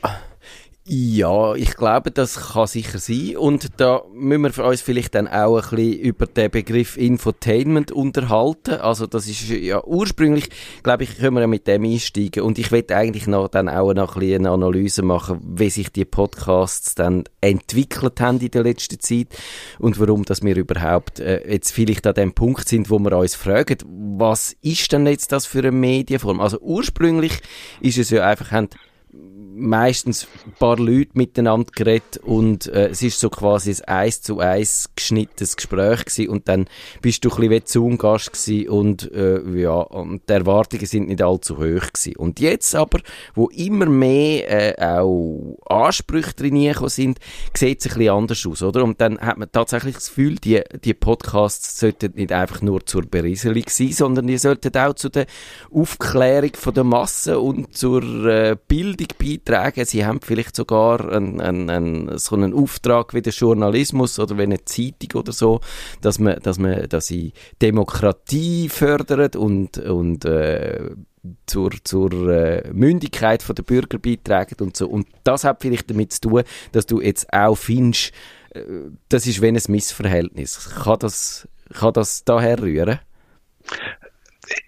Ja, 0.85 1.55
ich 1.55 1.75
glaube, 1.77 2.11
das 2.11 2.51
kann 2.51 2.67
sicher 2.67 2.99
sein. 2.99 3.37
Und 3.37 3.79
da 3.79 4.01
müssen 4.13 4.57
wir 4.57 4.65
uns 4.65 4.81
vielleicht 4.81 5.15
dann 5.15 5.29
auch 5.29 5.55
ein 5.55 5.61
bisschen 5.61 5.99
über 5.99 6.25
den 6.25 6.51
Begriff 6.51 6.97
Infotainment 6.97 7.93
unterhalten. 7.93 8.81
Also 8.81 9.07
das 9.07 9.27
ist 9.27 9.47
ja 9.47 9.81
ursprünglich, 9.81 10.49
glaube 10.83 11.03
ich, 11.03 11.17
können 11.17 11.35
wir 11.35 11.41
ja 11.41 11.47
mit 11.47 11.67
dem 11.67 11.85
einsteigen. 11.85 12.43
Und 12.43 12.59
ich 12.59 12.69
will 12.73 12.83
eigentlich 12.89 13.27
noch 13.27 13.47
dann 13.47 13.69
auch 13.69 13.93
noch 13.93 14.17
ein 14.17 14.19
bisschen 14.19 14.45
eine 14.45 14.51
Analyse 14.51 15.03
machen, 15.03 15.39
wie 15.55 15.69
sich 15.69 15.89
die 15.89 16.03
Podcasts 16.03 16.95
dann 16.95 17.23
entwickelt 17.39 18.19
haben 18.19 18.41
in 18.41 18.51
der 18.51 18.63
letzten 18.63 18.99
Zeit 18.99 19.27
und 19.79 19.99
warum, 20.01 20.23
dass 20.25 20.43
wir 20.43 20.55
überhaupt 20.57 21.21
äh, 21.21 21.49
jetzt 21.49 21.71
vielleicht 21.71 22.05
an 22.07 22.15
dem 22.15 22.33
Punkt 22.33 22.67
sind, 22.67 22.89
wo 22.89 22.99
wir 22.99 23.17
uns 23.17 23.35
fragen, 23.35 23.77
was 24.17 24.53
ist 24.61 24.91
denn 24.91 25.05
jetzt 25.07 25.31
das 25.31 25.45
für 25.45 25.59
eine 25.59 25.71
Medienform? 25.71 26.41
Also 26.41 26.59
ursprünglich 26.59 27.39
ist 27.79 27.97
es 27.97 28.09
ja 28.09 28.27
einfach, 28.27 28.51
haben 28.51 28.69
meistens 29.55 30.27
ein 30.45 30.53
paar 30.53 30.77
Leute 30.77 31.11
miteinander 31.13 31.71
geredet 31.75 32.17
und 32.23 32.67
äh, 32.67 32.87
es 32.87 33.01
ist 33.01 33.19
so 33.19 33.29
quasi 33.29 33.71
ein 33.85 34.03
eins 34.03 34.21
zu 34.21 34.39
eins 34.39 34.89
geschnittenes 34.95 35.55
Gespräch 35.55 36.05
gewesen 36.05 36.29
und 36.29 36.47
dann 36.47 36.65
bist 37.01 37.23
du 37.23 37.29
ein 37.29 37.35
bisschen 37.35 37.51
wie 37.51 37.61
Zoom-Gast 37.63 38.33
gewesen 38.33 38.69
und 38.69 39.11
äh, 39.11 39.41
ja, 39.59 39.73
und 39.75 40.27
die 40.27 40.33
Erwartungen 40.33 40.85
sind 40.85 41.07
nicht 41.07 41.21
allzu 41.21 41.57
hoch 41.57 41.61
gewesen. 41.61 42.15
Und 42.17 42.39
jetzt 42.39 42.75
aber, 42.75 42.99
wo 43.35 43.47
immer 43.49 43.85
mehr 43.85 44.77
äh, 44.79 44.99
auch 44.99 45.57
Ansprüche 45.67 46.33
drin 46.33 46.73
sind, 46.87 47.19
sieht 47.53 47.79
es 47.79 47.91
ein 47.91 47.97
bisschen 47.97 48.13
anders 48.13 48.45
aus, 48.45 48.63
oder? 48.63 48.83
Und 48.83 48.99
dann 49.01 49.19
hat 49.19 49.37
man 49.37 49.51
tatsächlich 49.51 49.95
das 49.95 50.09
Gefühl, 50.09 50.35
die, 50.35 50.61
die 50.83 50.93
Podcasts 50.93 51.79
sollten 51.79 52.13
nicht 52.15 52.31
einfach 52.31 52.61
nur 52.61 52.85
zur 52.85 53.03
Berieselung 53.03 53.63
sein, 53.67 53.91
sondern 53.91 54.27
die 54.27 54.37
sollten 54.37 54.75
auch 54.77 54.93
zu 54.93 55.09
der 55.09 55.25
Aufklärung 55.71 56.51
von 56.55 56.73
der 56.73 56.83
Masse 56.83 57.39
und 57.39 57.75
zur 57.75 58.03
äh, 58.25 58.55
Bildung 58.67 59.02
beitragen. 59.17 59.85
Sie 59.85 60.05
haben 60.05 60.21
vielleicht 60.21 60.55
sogar 60.55 61.11
einen, 61.11 61.41
einen, 61.41 61.69
einen, 61.69 62.17
so 62.17 62.35
einen 62.35 62.53
Auftrag 62.53 63.13
wie 63.13 63.21
der 63.21 63.33
Journalismus 63.33 64.19
oder 64.19 64.37
wie 64.37 64.43
eine 64.43 64.63
Zeitung 64.65 65.21
oder 65.21 65.31
so, 65.31 65.61
dass 66.01 66.19
man, 66.19 66.39
dass 66.41 66.59
man, 66.59 66.87
dass 66.89 67.07
sie 67.07 67.33
Demokratie 67.61 68.69
fördert 68.69 69.35
und, 69.35 69.77
und 69.77 70.25
äh, 70.25 70.91
zur, 71.45 71.71
zur 71.83 72.11
äh, 72.29 72.69
Mündigkeit 72.73 73.45
der 73.47 73.63
Bürger 73.63 73.97
beitragen 73.97 74.55
und 74.59 74.75
so. 74.75 74.87
Und 74.87 75.07
das 75.23 75.43
hat 75.43 75.61
vielleicht 75.61 75.89
damit 75.89 76.13
zu 76.13 76.21
tun, 76.21 76.43
dass 76.71 76.85
du 76.85 77.01
jetzt 77.01 77.31
auch 77.33 77.55
findest, 77.55 78.11
äh, 78.53 78.61
das 79.09 79.25
ist 79.27 79.41
wie 79.41 79.47
ein 79.47 79.59
Missverhältnis. 79.67 80.69
Kann 80.83 80.99
das, 80.99 81.47
kann 81.73 81.93
das 81.93 82.25
daher 82.25 82.61
rühren? 82.61 82.99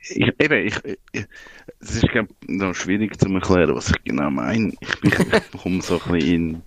Ich, 0.09 0.31
eben, 0.39 0.67
ich, 0.67 0.75
ich, 1.11 1.25
es 1.79 1.95
ist 1.95 2.07
glaub, 2.09 2.27
noch 2.47 2.75
schwierig 2.75 3.19
zu 3.19 3.27
erklären, 3.33 3.75
was 3.75 3.89
ich 3.89 4.03
genau 4.03 4.29
meine. 4.29 4.73
Ich, 4.79 5.01
bin- 5.01 5.11
ich 5.53 5.61
komme 5.61 5.81
so 5.81 5.99
ein 6.05 6.11
bisschen 6.11 6.61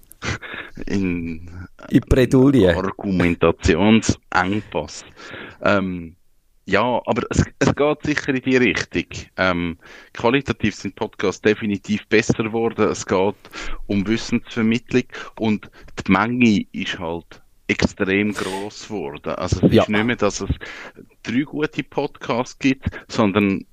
in, 0.87 0.87
in 0.87 1.51
In 1.91 2.01
Bredouille. 2.09 2.77
Argumentationsengpass. 2.77 5.05
Ähm, 5.63 6.17
ja, 6.67 7.01
aber 7.07 7.23
es, 7.31 7.43
es 7.59 7.75
geht 7.75 8.03
sicher 8.05 8.29
in 8.35 8.43
die 8.43 8.57
Richtung. 8.59 9.07
Ähm, 9.39 9.79
qualitativ 10.13 10.75
sind 10.75 10.95
Podcasts 10.97 11.41
definitiv 11.41 12.07
besser 12.09 12.45
geworden. 12.45 12.91
Es 12.91 13.07
geht 13.07 13.35
um 13.87 14.07
Wissensvermittlung 14.07 15.05
und 15.39 15.71
die 16.07 16.13
Menge 16.13 16.67
ist 16.73 16.99
halt 16.99 17.41
extrem 17.69 18.35
groß 18.35 18.89
geworden. 18.89 19.31
Also 19.37 19.67
es 19.67 19.73
Ja. 19.73 19.83
ist 19.85 19.89
nicht 19.89 20.05
mehr, 20.05 20.17
dass 20.17 20.43
es 20.43 20.51
drei 21.23 21.41
gute 21.43 21.83
Podcasts 21.85 22.59
gibt, 22.59 22.85
sondern 23.09 23.65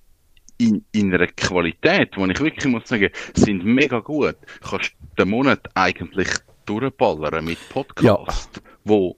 in, 0.57 0.83
in 0.91 1.13
einer 1.13 1.27
Qualität, 1.27 2.11
wo 2.15 2.25
ich 2.25 2.39
wirklich 2.39 2.65
muss 2.65 2.87
sagen, 2.87 3.09
sind 3.33 3.65
mega 3.65 3.99
gut. 3.99 4.35
Kannst 4.61 4.93
den 5.17 5.29
Monat 5.29 5.59
eigentlich 5.75 6.29
durchballern 6.65 7.45
mit 7.45 7.57
Podcasts, 7.69 8.61
wo 8.83 9.15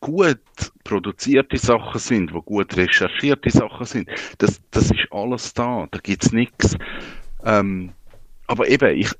gut 0.00 0.38
produzierte 0.84 1.56
Sachen 1.56 2.00
sind, 2.00 2.34
wo 2.34 2.42
gut 2.42 2.76
recherchierte 2.76 3.50
Sachen 3.50 3.86
sind. 3.86 4.08
Das, 4.38 4.60
das 4.72 4.90
ist 4.90 5.06
alles 5.10 5.54
da. 5.54 5.86
Da 5.90 5.98
gibt's 6.02 6.32
nichts. 6.32 6.76
Ähm, 7.44 7.92
aber 8.48 8.68
eben, 8.68 8.98
ich, 8.98 9.10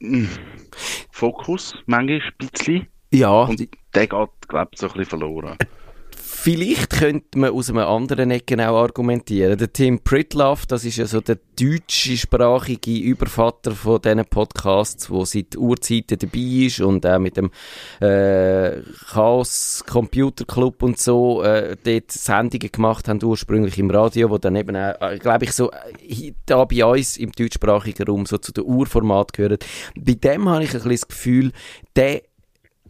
mh, 0.00 0.28
Fokus, 1.10 1.74
manchmal 1.86 2.20
ein 2.20 2.48
bisschen. 2.48 2.86
Ja, 3.10 3.42
Und 3.44 3.68
der 3.94 4.06
geht, 4.06 4.28
glaube 4.48 4.70
ich, 4.72 4.80
so 4.80 4.86
ein 4.86 4.92
bisschen 4.92 5.04
verloren. 5.04 5.56
Vielleicht 6.44 6.90
könnte 6.90 7.38
man 7.38 7.52
aus 7.52 7.70
einem 7.70 7.78
anderen 7.78 8.30
Ecken 8.30 8.60
auch 8.60 8.76
argumentieren. 8.76 9.56
Der 9.56 9.72
Tim 9.72 10.00
Pritlove, 10.00 10.66
das 10.68 10.84
ist 10.84 10.98
ja 10.98 11.06
so 11.06 11.22
der 11.22 11.38
deutschsprachige 11.58 12.98
Übervater 12.98 13.70
von 13.70 14.02
diesen 14.02 14.26
Podcasts, 14.26 15.08
der 15.08 15.24
seit 15.24 15.56
Urzeiten 15.56 16.18
dabei 16.18 16.66
ist 16.66 16.80
und 16.80 17.06
auch 17.06 17.18
mit 17.18 17.38
dem 17.38 17.50
äh, 18.00 18.82
Chaos 19.10 19.84
Computer 19.88 20.44
Club 20.44 20.82
und 20.82 20.98
so 20.98 21.42
äh, 21.42 21.78
dort 21.82 22.12
Sendungen 22.12 22.70
gemacht 22.70 23.08
haben, 23.08 23.24
ursprünglich 23.24 23.78
im 23.78 23.90
Radio, 23.90 24.28
wo 24.28 24.36
dann 24.36 24.56
eben 24.56 24.76
auch, 24.76 25.00
äh, 25.00 25.18
glaube 25.18 25.46
ich, 25.46 25.52
so 25.52 25.70
äh, 25.70 26.34
da 26.44 26.62
bei 26.66 26.84
uns 26.84 27.16
im 27.16 27.32
deutschsprachigen 27.32 28.06
Raum 28.06 28.26
so 28.26 28.36
zu 28.36 28.52
den 28.52 28.64
Urformat 28.64 29.32
gehören. 29.32 29.56
Bei 29.98 30.12
dem 30.12 30.46
habe 30.50 30.64
ich 30.64 30.74
ein 30.74 30.74
bisschen 30.74 30.90
das 30.90 31.08
Gefühl, 31.08 31.52
der 31.96 32.20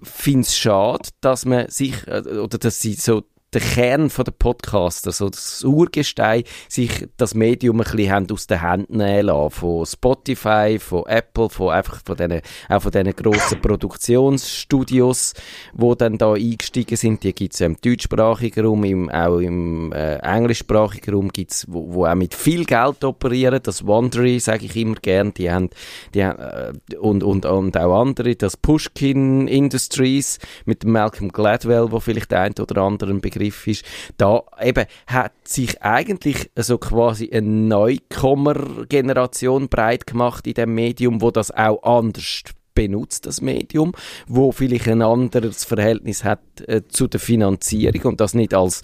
finde 0.02 0.40
es 0.40 0.56
schade, 0.56 1.08
dass 1.20 1.44
man 1.44 1.68
sich, 1.68 2.04
äh, 2.08 2.18
oder 2.18 2.58
dass 2.58 2.80
sie 2.80 2.94
so 2.94 3.22
der 3.54 3.60
Kern 3.60 4.10
von 4.10 4.24
der 4.24 4.32
Podcaster, 4.32 5.12
so 5.12 5.28
das 5.28 5.62
Urgestein, 5.62 6.42
sich 6.68 7.06
das 7.16 7.34
Medium 7.34 7.80
ein 7.80 7.84
bisschen 7.84 8.30
aus 8.32 8.46
den 8.46 8.60
Händen 8.60 8.96
nehmen 8.96 9.26
lassen. 9.26 9.50
Von 9.50 9.86
Spotify, 9.86 10.78
von 10.80 11.06
Apple, 11.06 11.48
von 11.48 11.70
einfach 11.70 12.00
von 12.04 12.16
diesen, 12.16 12.40
auch 12.68 12.82
von 12.82 12.90
diesen 12.90 13.14
grossen 13.14 13.60
Produktionsstudios, 13.60 15.34
wo 15.72 15.94
dann 15.94 16.18
da 16.18 16.32
eingestiegen 16.32 16.96
sind. 16.96 17.22
Die 17.22 17.32
gibt's 17.32 17.60
ja 17.60 17.66
im 17.66 17.76
deutschsprachigen 17.80 18.66
Raum, 18.66 18.84
im, 18.84 19.10
auch 19.10 19.38
im 19.38 19.92
äh, 19.92 20.16
englischsprachigen 20.16 21.14
Raum 21.14 21.28
gibt's, 21.30 21.66
wo, 21.68 21.94
wo 21.94 22.06
auch 22.06 22.14
mit 22.14 22.34
viel 22.34 22.64
Geld 22.64 23.04
operieren. 23.04 23.60
Das 23.62 23.86
Wondery, 23.86 24.40
sage 24.40 24.66
ich 24.66 24.76
immer 24.76 24.96
gern, 24.96 25.32
die 25.34 25.50
haben, 25.50 25.70
die 26.14 26.24
haben 26.24 26.38
äh, 26.40 26.96
und, 26.96 27.22
und, 27.22 27.46
und 27.46 27.76
auch 27.76 28.00
andere, 28.00 28.34
das 28.34 28.56
Pushkin 28.56 29.46
Industries 29.46 30.38
mit 30.64 30.82
dem 30.82 30.92
Malcolm 30.92 31.30
Gladwell, 31.30 31.92
wo 31.92 32.00
vielleicht 32.00 32.32
der 32.32 32.40
ein 32.40 32.54
oder 32.58 32.82
andere 32.82 33.10
ein 33.10 33.20
Begriff 33.20 33.43
Begriff 33.54 33.66
ist. 33.66 33.84
Da 34.16 34.42
eben 34.60 34.86
hat 35.06 35.32
sich 35.44 35.82
eigentlich 35.82 36.50
so 36.56 36.78
quasi 36.78 37.30
eine 37.30 37.46
Neukommer-Generation 37.46 39.68
breit 39.68 40.06
gemacht 40.06 40.46
in 40.46 40.54
dem 40.54 40.74
Medium, 40.74 41.20
wo 41.20 41.30
das 41.30 41.50
auch 41.50 41.82
anders 41.82 42.44
benutzt 42.74 43.26
das 43.26 43.40
Medium, 43.40 43.92
wo 44.26 44.50
vielleicht 44.50 44.88
ein 44.88 45.00
anderes 45.00 45.64
Verhältnis 45.64 46.24
hat 46.24 46.40
äh, 46.66 46.82
zu 46.88 47.06
der 47.06 47.20
Finanzierung 47.20 48.02
und 48.02 48.20
das 48.20 48.34
nicht 48.34 48.52
als 48.52 48.82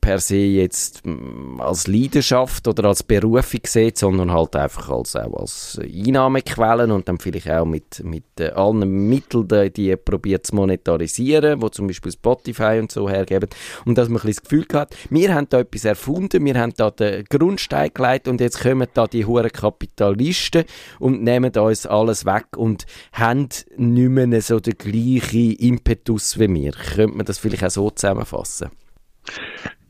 per 0.00 0.18
se 0.18 0.36
jetzt 0.36 1.06
mm, 1.06 1.60
als 1.60 1.86
Leidenschaft 1.86 2.66
oder 2.68 2.86
als 2.86 3.02
Berufung 3.02 3.60
sieht, 3.66 3.98
sondern 3.98 4.32
halt 4.32 4.56
einfach 4.56 4.90
als, 4.90 5.16
auch 5.16 5.34
als 5.40 5.80
Einnahmequellen 5.82 6.90
und 6.90 7.08
dann 7.08 7.18
vielleicht 7.18 7.50
auch 7.50 7.64
mit, 7.64 8.02
mit 8.04 8.24
äh, 8.38 8.50
allen 8.50 9.08
Mitteln, 9.08 9.48
die, 9.48 9.70
die 9.70 9.96
probiert 9.96 10.46
zu 10.46 10.56
monetarisieren, 10.56 11.62
wo 11.62 11.68
zum 11.68 11.86
Beispiel 11.86 12.12
Spotify 12.12 12.78
und 12.80 12.92
so 12.92 13.08
hergeben 13.08 13.48
und 13.84 13.96
dass 13.96 14.08
man 14.08 14.22
ein 14.22 14.28
das 14.28 14.42
Gefühl 14.42 14.66
hat, 14.72 14.94
wir 15.08 15.34
haben 15.34 15.48
da 15.48 15.60
etwas 15.60 15.84
erfunden, 15.84 16.44
wir 16.44 16.58
haben 16.58 16.72
da 16.76 16.90
den 16.90 17.24
Grundstein 17.24 17.90
gelegt 17.92 18.28
und 18.28 18.40
jetzt 18.40 18.60
kommen 18.60 18.88
da 18.94 19.06
die 19.06 19.24
hohen 19.24 19.50
Kapitalisten 19.50 20.64
und 20.98 21.22
nehmen 21.22 21.52
uns 21.56 21.86
alles 21.86 22.24
weg 22.24 22.56
und 22.56 22.86
haben 23.12 23.48
nicht 23.76 24.08
mehr 24.10 24.42
so 24.42 24.60
den 24.60 24.74
gleichen 24.74 25.52
Impetus 25.52 26.38
wie 26.38 26.52
wir. 26.52 26.72
Könnte 26.72 27.16
man 27.16 27.26
das 27.26 27.38
vielleicht 27.38 27.64
auch 27.64 27.70
so 27.70 27.90
zusammenfassen? 27.90 28.70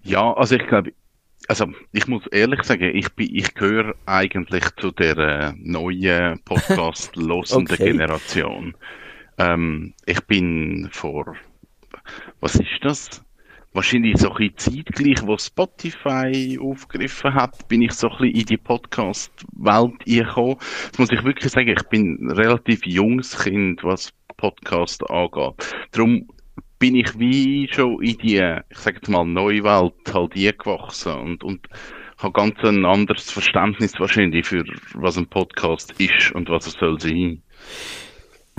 Ja, 0.03 0.33
also 0.33 0.57
ich 0.57 0.67
glaube, 0.67 0.93
also 1.49 1.67
ich 1.93 2.07
muss 2.07 2.27
ehrlich 2.29 2.63
sagen, 2.63 2.95
ich 2.95 3.13
bin, 3.15 3.35
ich 3.35 3.55
gehöre 3.55 3.95
eigentlich 4.07 4.65
zu 4.77 4.93
der 4.93 5.19
äh, 5.19 5.53
neuen 5.57 6.41
Podcast 6.45 7.17
losenden 7.17 7.75
okay. 7.75 7.91
Generation. 7.91 8.75
Ähm, 9.39 9.95
ich 10.07 10.21
bin 10.27 10.89
vor, 10.93 11.37
was 12.41 12.55
ist 12.55 12.69
das? 12.83 13.25
Wahrscheinlich 13.73 14.19
so 14.19 14.31
ein 14.33 14.51
bisschen 14.53 14.85
zeitgleich, 14.85 15.27
wo 15.27 15.39
Spotify 15.39 16.59
aufgegriffen 16.61 17.35
hat, 17.35 17.69
bin 17.69 17.83
ich 17.83 17.93
so 17.93 18.09
ein 18.11 18.19
bisschen 18.19 18.35
in 18.35 18.47
die 18.47 18.57
Podcast-Welt 18.57 20.05
gekommen. 20.05 20.57
Das 20.91 20.99
muss 20.99 21.13
ich 21.13 21.23
wirklich 21.23 21.53
sagen, 21.53 21.69
ich 21.69 21.83
bin 21.85 22.19
ein 22.21 22.31
relativ 22.33 22.85
junges 22.85 23.39
Kind, 23.39 23.85
was 23.85 24.13
Podcast 24.37 25.09
angeht. 25.11 25.75
Darum 25.93 26.29
bin 26.81 26.97
ich 26.97 27.17
wie 27.19 27.69
schon 27.71 28.03
in 28.03 28.17
die, 28.19 28.57
ich 28.71 28.79
sage 28.79 28.97
jetzt 28.97 29.09
mal, 29.09 29.25
Neuwelt 29.25 29.95
halt 30.13 30.35
eingewachsen 30.35 31.13
und, 31.13 31.45
und 31.45 31.69
habe 32.19 32.33
ganz 32.33 32.59
ein 32.65 32.85
anderes 32.85 33.31
Verständnis 33.31 34.01
wahrscheinlich 34.01 34.47
für 34.47 34.65
was 34.95 35.17
ein 35.17 35.27
Podcast 35.27 35.93
ist 36.01 36.33
und 36.33 36.49
was 36.49 36.67
es 36.67 36.73
soll 36.73 36.99
sein. 36.99 37.43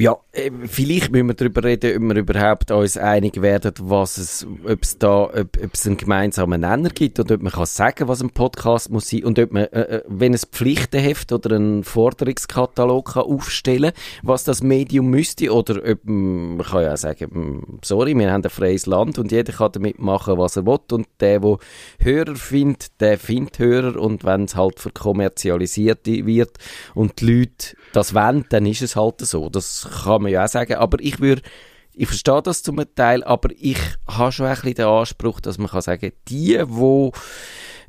Ja, 0.02 0.18
ähm, 0.34 0.68
vielleicht 0.68 1.12
müssen 1.12 1.28
wir 1.28 1.36
darüber 1.36 1.64
reden, 1.64 1.96
ob 1.96 2.16
wir 2.16 2.22
überhaupt 2.22 2.72
uns 2.72 2.98
einig 2.98 3.40
werden, 3.40 3.72
was 3.82 4.18
es, 4.18 4.48
ob 4.66 4.82
es 4.82 4.98
da, 4.98 5.26
ob, 5.26 5.36
ob 5.36 5.74
es 5.76 5.86
einen 5.86 5.98
gemeinsamen 5.98 6.62
Nenner 6.62 6.90
gibt 6.90 7.20
und 7.20 7.32
ob 7.32 7.44
man 7.44 7.52
kann 7.52 7.68
sagen, 7.68 8.08
was 8.08 8.24
ein 8.24 8.32
Podcast 8.32 8.90
muss 8.90 9.10
sein 9.10 9.24
und 9.26 9.38
ob 9.38 9.52
man, 9.52 9.66
äh, 9.66 9.98
äh 9.98 10.04
wenn 10.08 10.34
es 10.34 10.46
Pflichtenheft 10.46 11.32
oder 11.32 11.56
einen 11.56 11.84
Forderungskatalog 11.84 13.14
kann 13.14 13.26
aufstellen, 13.26 13.92
was 14.24 14.44
das 14.44 14.64
Medium 14.64 15.06
müsste 15.12 15.54
oder 15.54 15.80
ob 15.88 16.00
man 16.04 16.66
kann 16.66 16.82
ja 16.82 16.98
sagen, 16.98 17.80
sorry, 17.84 18.18
wir 18.18 18.32
haben 18.32 18.44
ein 18.44 18.50
freies 18.50 18.88
Land 18.88 19.20
und 19.20 19.32
jeder 19.32 19.54
kann 19.54 19.74
damit 19.74 20.00
machen, 20.00 20.36
was 20.40 20.56
er 20.56 20.66
will 20.66 20.80
und 20.94 21.08
der, 21.20 21.40
der 21.40 21.60
Hörer 22.00 22.36
findet, 22.36 23.00
der 23.00 23.20
findet 23.20 23.60
Hörer 23.60 24.02
und 24.02 24.24
wenn 24.24 24.46
es 24.46 24.56
halt 24.56 24.80
verkommerzialisiert 24.80 26.08
wird 26.08 26.58
und 26.96 27.22
die 27.22 27.26
Leute 27.26 27.76
das 27.94 28.14
wollen, 28.14 28.46
dann 28.50 28.66
ist 28.66 28.82
es 28.82 28.96
halt 28.96 29.20
so. 29.20 29.50
Das 29.50 29.91
kann 29.92 30.24
man 30.24 30.32
ja 30.32 30.46
auch 30.46 30.50
sagen. 30.50 30.76
Aber 30.76 30.98
ich 31.00 31.20
würde, 31.20 31.42
ich 31.94 32.08
verstehe 32.08 32.42
das 32.42 32.64
zum 32.64 32.82
Teil, 32.96 33.24
aber 33.24 33.50
ich 33.58 33.78
habe 34.08 34.32
schon 34.32 34.48
ein 34.48 34.56
bisschen 34.56 34.76
den 34.76 34.86
Anspruch, 34.86 35.40
dass 35.40 35.58
man 35.58 35.70
kann 35.70 35.82
sagen, 35.82 36.12
die, 36.28 36.62
wo 36.66 37.12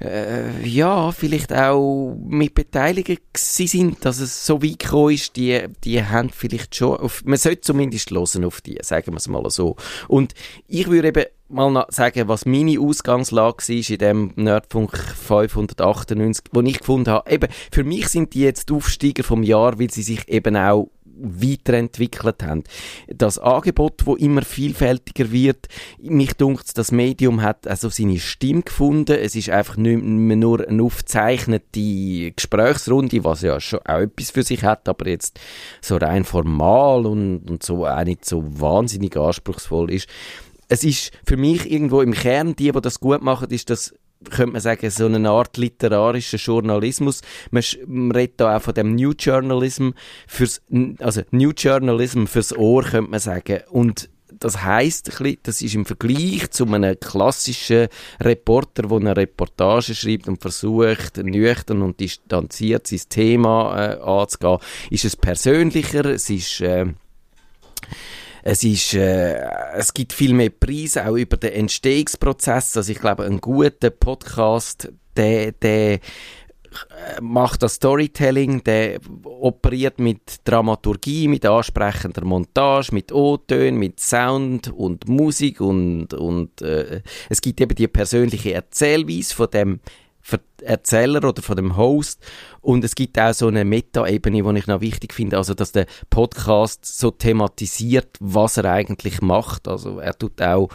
äh, 0.03 0.67
ja, 0.67 1.13
vielleicht 1.13 1.53
auch 1.53 2.17
mit 2.27 2.55
Beteiligung 2.55 3.19
sind, 3.37 4.05
dass 4.05 4.19
es 4.19 4.47
so 4.47 4.63
weit 4.63 4.81
gekommen 4.81 5.15
ist, 5.15 5.37
die, 5.37 5.67
die 5.85 6.05
haben 6.05 6.31
vielleicht 6.31 6.75
schon, 6.75 6.97
auf, 6.97 7.23
man 7.25 7.39
sollte 7.39 7.61
zumindest 7.61 8.11
hören 8.11 8.45
auf 8.45 8.61
die, 8.61 8.79
sagen 8.83 9.13
wir 9.13 9.19
es 9.19 9.29
mal 9.29 9.49
so. 9.51 9.77
Und 10.09 10.35
ich 10.67 10.89
würde 10.89 11.09
eben 11.09 11.25
mal 11.49 11.87
sagen, 11.91 12.29
was 12.29 12.47
meine 12.47 12.81
Ausgangslage 12.81 13.69
war 13.69 13.91
in 13.91 13.99
dem 13.99 14.33
Nerdfunk 14.37 14.97
598, 14.97 16.47
wo 16.53 16.61
ich 16.63 16.79
gefunden 16.79 17.11
habe, 17.11 17.31
eben, 17.31 17.49
für 17.71 17.85
mich 17.85 18.09
sind 18.09 18.35
die 18.35 18.41
jetzt 18.41 18.73
Aufsteiger 18.73 19.23
vom 19.23 19.43
Jahr, 19.43 19.79
weil 19.79 19.91
sie 19.91 20.03
sich 20.03 20.29
eben 20.29 20.57
auch 20.57 20.91
weiterentwickelt 21.19 22.43
haben. 22.43 22.65
Das 23.09 23.39
Angebot, 23.39 24.07
wo 24.07 24.17
immer 24.17 24.43
vielfältiger 24.43 25.31
wird, 25.31 25.69
mich 26.01 26.35
dunkt, 26.35 26.77
das 26.77 26.93
Medium 26.93 27.43
hat 27.43 27.67
also 27.67 27.89
seine 27.89 28.19
Stimme 28.19 28.63
gefunden. 28.63 29.17
Es 29.19 29.35
ist 29.35 29.51
einfach 29.51 29.77
nicht 29.77 30.03
mehr 30.03 30.37
nur 30.37 30.67
eine 30.67 30.83
aufgezeichnete 30.83 32.33
Gesprächsrunde, 32.33 33.25
was 33.25 33.43
ja 33.43 33.61
schon 33.61 33.81
auch 33.81 34.01
etwas 34.01 34.31
für 34.31 34.43
sich 34.43 34.65
hat, 34.65 34.89
aber 34.89 35.09
jetzt 35.09 35.39
so 35.81 35.97
rein 35.97 36.25
formal 36.25 37.07
und, 37.07 37.51
und 37.51 37.63
so 37.63 37.87
auch 37.87 38.05
nicht 38.05 38.25
so 38.25 38.43
wahnsinnig 38.61 39.17
anspruchsvoll 39.17 39.91
ist. 39.93 40.09
Es 40.69 40.85
ist 40.85 41.13
für 41.27 41.37
mich 41.37 41.71
irgendwo 41.71 42.01
im 42.01 42.15
Kern, 42.15 42.57
die, 42.57 42.73
die 42.73 42.81
das 42.81 42.99
gut 42.99 43.23
machen, 43.23 43.51
ist 43.51 43.69
das 43.69 43.95
könnte 44.31 44.53
man 44.53 44.61
sagen, 44.61 44.91
so 44.91 45.07
eine 45.07 45.31
Art 45.31 45.57
literarischer 45.57 46.39
Journalismus. 46.39 47.21
Man, 47.51 47.63
man 47.87 48.13
redet 48.13 48.41
da 48.41 48.57
auch 48.57 48.63
von 48.63 48.75
dem 48.75 48.95
New 48.95 49.13
Journalism 49.19 49.91
fürs, 50.27 50.63
also 50.99 51.23
New 51.31 51.51
Journalism 51.51 52.27
fürs 52.27 52.57
Ohr, 52.57 52.85
könnte 52.85 53.11
man 53.11 53.21
sagen. 53.21 53.61
Und 53.71 54.09
das 54.39 54.63
heißt, 54.63 55.13
das 55.43 55.63
ist 55.63 55.75
im 55.75 55.85
Vergleich 55.85 56.51
zu 56.51 56.67
einem 56.67 56.99
klassischen 56.99 57.89
Reporter, 58.21 58.83
der 58.83 58.97
eine 58.97 59.17
Reportage 59.17 59.95
schreibt 59.95 60.29
und 60.29 60.41
versucht, 60.41 61.19
nüchtern 61.19 61.83
und 61.83 62.01
distanziert 62.01 62.87
sein 62.87 63.01
Thema 63.09 63.77
äh, 63.77 64.01
anzugehen, 64.01 64.59
ist 64.91 65.05
es 65.05 65.17
persönlicher, 65.17 66.05
es 66.07 66.29
ist 66.29 66.61
äh, 66.61 66.87
es 68.43 68.65
ist, 68.65 68.95
äh, 68.95 69.37
es 69.75 69.95
gibt 69.95 70.13
viel 70.13 70.35
mehr 70.35 70.51
Preise 70.51 71.07
auch 71.07 71.17
über 71.17 71.37
den 71.37 71.53
Entstehungsprozess. 71.53 72.77
Also 72.77 72.93
ich 72.93 72.99
glaube, 72.99 73.25
ein 73.25 73.41
guter 73.41 73.91
Podcast, 73.91 74.93
der, 75.17 75.53
der 75.53 76.01
macht 77.21 77.63
das 77.63 77.75
Storytelling, 77.75 78.65
der 78.65 78.99
operiert 79.25 79.99
mit 79.99 80.41
Dramaturgie, 80.45 81.29
mit 81.29 81.45
ansprechender 81.45 82.25
Montage, 82.25 82.93
mit 82.93 83.13
O-Tönen, 83.13 83.79
mit 83.79 84.01
Sound 84.01 84.69
und 84.69 85.09
Musik 85.09 85.61
und, 85.61 86.15
und 86.15 86.63
äh, 86.63 87.03
es 87.29 87.41
gibt 87.41 87.61
eben 87.61 87.75
die 87.75 87.89
persönliche 87.89 88.55
Erzählweise 88.55 89.35
von 89.35 89.51
dem 89.51 89.81
Erzähler 90.63 91.25
oder 91.25 91.43
von 91.43 91.57
dem 91.57 91.77
Host. 91.77 92.25
Und 92.61 92.85
es 92.85 92.95
gibt 92.95 93.19
auch 93.19 93.35
so 93.35 93.49
eine 93.49 93.65
Meta-Ebene, 93.65 94.43
die 94.43 94.59
ich 94.59 94.67
noch 94.67 94.81
wichtig 94.81 95.13
finde, 95.13 95.37
also 95.37 95.55
dass 95.55 95.73
der 95.73 95.87
Podcast 96.11 96.87
so 96.87 97.11
thematisiert, 97.11 98.17
was 98.21 98.57
er 98.57 98.67
eigentlich 98.67 99.21
macht. 99.21 99.69
Also 99.69 99.99
er 99.99 100.17
tut 100.17 100.41
auch, 100.41 100.69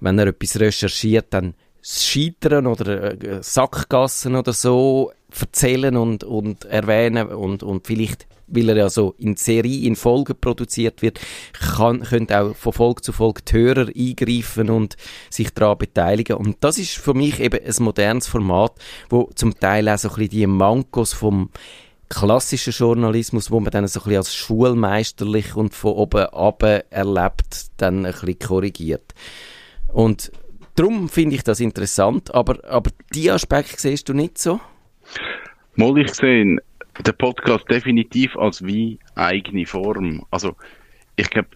wenn 0.00 0.18
er 0.18 0.28
etwas 0.28 0.58
recherchiert, 0.58 1.26
dann 1.30 1.54
Scheitern 1.82 2.66
oder 2.66 3.22
äh, 3.22 3.42
Sackgassen 3.42 4.34
oder 4.34 4.52
so 4.52 5.12
erzählen 5.38 5.96
und, 5.96 6.24
und 6.24 6.64
erwähnen 6.64 7.28
und, 7.28 7.62
und 7.62 7.86
vielleicht 7.86 8.26
weil 8.48 8.68
er 8.70 8.76
ja 8.76 8.90
so 8.90 9.14
in 9.18 9.36
Serie, 9.36 9.86
in 9.86 9.96
Folge 9.96 10.34
produziert 10.34 11.02
wird, 11.02 11.20
kann, 11.52 12.02
können 12.02 12.30
auch 12.30 12.54
von 12.54 12.72
Folge 12.72 13.02
zu 13.02 13.12
Folge 13.12 13.42
die 13.42 13.52
Hörer 13.56 13.88
eingreifen 13.94 14.70
und 14.70 14.96
sich 15.30 15.52
daran 15.54 15.78
beteiligen. 15.78 16.36
Und 16.36 16.56
das 16.60 16.78
ist 16.78 16.96
für 16.96 17.14
mich 17.14 17.40
eben 17.40 17.64
ein 17.64 17.84
modernes 17.84 18.26
Format, 18.26 18.72
wo 19.08 19.30
zum 19.34 19.58
Teil 19.58 19.88
auch 19.88 19.98
so 19.98 20.08
ein 20.08 20.14
bisschen 20.14 20.30
die 20.30 20.46
Mankos 20.46 21.12
vom 21.12 21.50
klassischen 22.08 22.72
Journalismus, 22.72 23.50
wo 23.50 23.60
man 23.60 23.70
dann 23.70 23.86
so 23.86 24.00
ein 24.00 24.04
bisschen 24.04 24.16
als 24.16 24.34
schulmeisterlich 24.34 25.54
und 25.54 25.74
von 25.74 25.92
oben 25.92 26.26
ab 26.26 26.62
erlebt, 26.62 27.66
dann 27.76 28.06
ein 28.06 28.12
bisschen 28.12 28.38
korrigiert. 28.38 29.14
Und 29.92 30.32
darum 30.74 31.08
finde 31.08 31.36
ich 31.36 31.44
das 31.44 31.60
interessant, 31.60 32.34
aber, 32.34 32.64
aber 32.68 32.90
die 33.14 33.30
Aspekt 33.30 33.78
siehst 33.80 34.08
du 34.08 34.14
nicht 34.14 34.38
so? 34.38 34.60
Mal 35.74 35.96
ich 35.98 36.08
gesehen, 36.08 36.60
der 37.06 37.12
Podcast 37.12 37.68
definitiv 37.70 38.36
als 38.36 38.64
wie 38.64 38.98
eigene 39.14 39.66
Form. 39.66 40.24
Also 40.30 40.56
ich 41.16 41.30
glaube, 41.30 41.48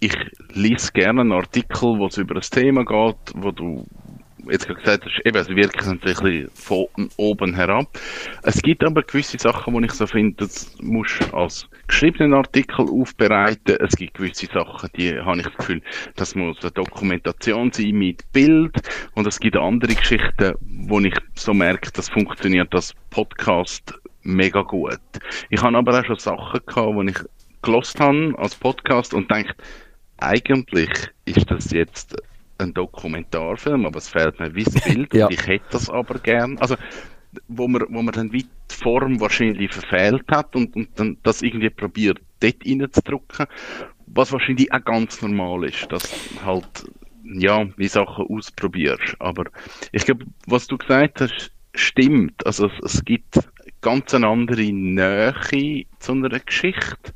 ich 0.00 0.14
lese 0.52 0.92
gerne 0.92 1.22
einen 1.22 1.32
Artikel, 1.32 1.98
wo 1.98 2.06
es 2.06 2.18
über 2.18 2.36
ein 2.36 2.42
Thema 2.42 2.84
geht, 2.84 3.32
wo 3.34 3.50
du 3.50 3.86
jetzt 4.50 4.68
gesagt 4.68 5.04
hast, 5.04 5.20
eben, 5.24 5.36
es 5.36 5.48
wirkt 5.48 5.86
natürlich 5.86 6.18
ein 6.20 6.24
bisschen 6.24 6.50
von 6.54 7.10
oben 7.16 7.54
herab. 7.54 7.86
Es 8.42 8.60
gibt 8.60 8.84
aber 8.84 9.02
gewisse 9.02 9.38
Sachen, 9.38 9.72
wo 9.72 9.80
ich 9.80 9.92
so 9.92 10.06
finde, 10.06 10.36
das 10.44 10.76
musst 10.80 11.20
du 11.20 11.36
als 11.36 11.66
geschriebenen 11.86 12.34
Artikel 12.34 12.86
aufbereiten. 12.88 13.76
Es 13.80 13.96
gibt 13.96 14.14
gewisse 14.14 14.46
Sachen, 14.46 14.90
die 14.96 15.18
habe 15.18 15.38
ich 15.38 15.46
das 15.46 15.56
Gefühl, 15.56 15.82
das 16.16 16.34
muss 16.34 16.58
eine 16.62 16.72
Dokumentation 16.72 17.72
sein 17.72 17.92
mit 17.92 18.30
Bild. 18.32 18.74
Und 19.14 19.26
es 19.26 19.40
gibt 19.40 19.56
andere 19.56 19.94
Geschichten, 19.94 20.54
wo 20.86 21.00
ich 21.00 21.14
so 21.34 21.54
merke, 21.54 21.90
das 21.92 22.08
funktioniert 22.08 22.74
als 22.74 22.94
Podcast 23.10 23.94
mega 24.24 24.62
gut. 24.62 25.00
Ich 25.50 25.62
habe 25.62 25.76
aber 25.76 26.00
auch 26.00 26.04
schon 26.04 26.18
Sachen 26.18 26.60
gehabt, 26.66 26.94
wo 26.94 27.02
ich 27.02 27.18
gelost 27.62 27.98
habe 28.00 28.34
als 28.38 28.54
Podcast 28.54 29.14
und 29.14 29.30
denke, 29.30 29.54
eigentlich 30.18 30.90
ist 31.24 31.50
das 31.50 31.70
jetzt 31.70 32.16
ein 32.58 32.72
Dokumentarfilm, 32.72 33.86
aber 33.86 33.98
es 33.98 34.08
fehlt 34.08 34.38
mir 34.38 34.54
wie 34.54 34.64
das 34.64 34.74
Bild 34.84 35.12
ja. 35.14 35.28
ich 35.30 35.46
hätte 35.46 35.66
das 35.70 35.90
aber 35.90 36.18
gern. 36.18 36.58
Also, 36.58 36.76
wo 37.48 37.66
man, 37.66 37.84
wo 37.88 38.02
man 38.02 38.14
dann 38.14 38.32
wie 38.32 38.44
die 38.44 38.74
Form 38.74 39.20
wahrscheinlich 39.20 39.72
verfehlt 39.72 40.24
hat 40.30 40.54
und, 40.54 40.76
und 40.76 40.88
dann 40.96 41.18
das 41.22 41.42
irgendwie 41.42 41.70
probiert, 41.70 42.20
dort 42.40 42.64
reinzudrücken, 42.64 43.46
was 44.06 44.32
wahrscheinlich 44.32 44.72
auch 44.72 44.84
ganz 44.84 45.20
normal 45.20 45.64
ist, 45.64 45.90
dass 45.90 46.14
halt, 46.44 46.84
ja, 47.24 47.66
wie 47.76 47.88
Sachen 47.88 48.26
ausprobierst. 48.26 49.16
Aber 49.18 49.46
ich 49.92 50.04
glaube, 50.04 50.26
was 50.46 50.66
du 50.66 50.78
gesagt 50.78 51.20
hast, 51.20 51.50
stimmt. 51.74 52.46
Also 52.46 52.66
es, 52.66 52.94
es 52.94 53.04
gibt 53.04 53.38
ganz 53.84 54.14
eine 54.14 54.26
andere 54.26 54.72
Nähe 54.72 55.34
zu 56.00 56.12
einer 56.12 56.40
Geschichte 56.40 57.12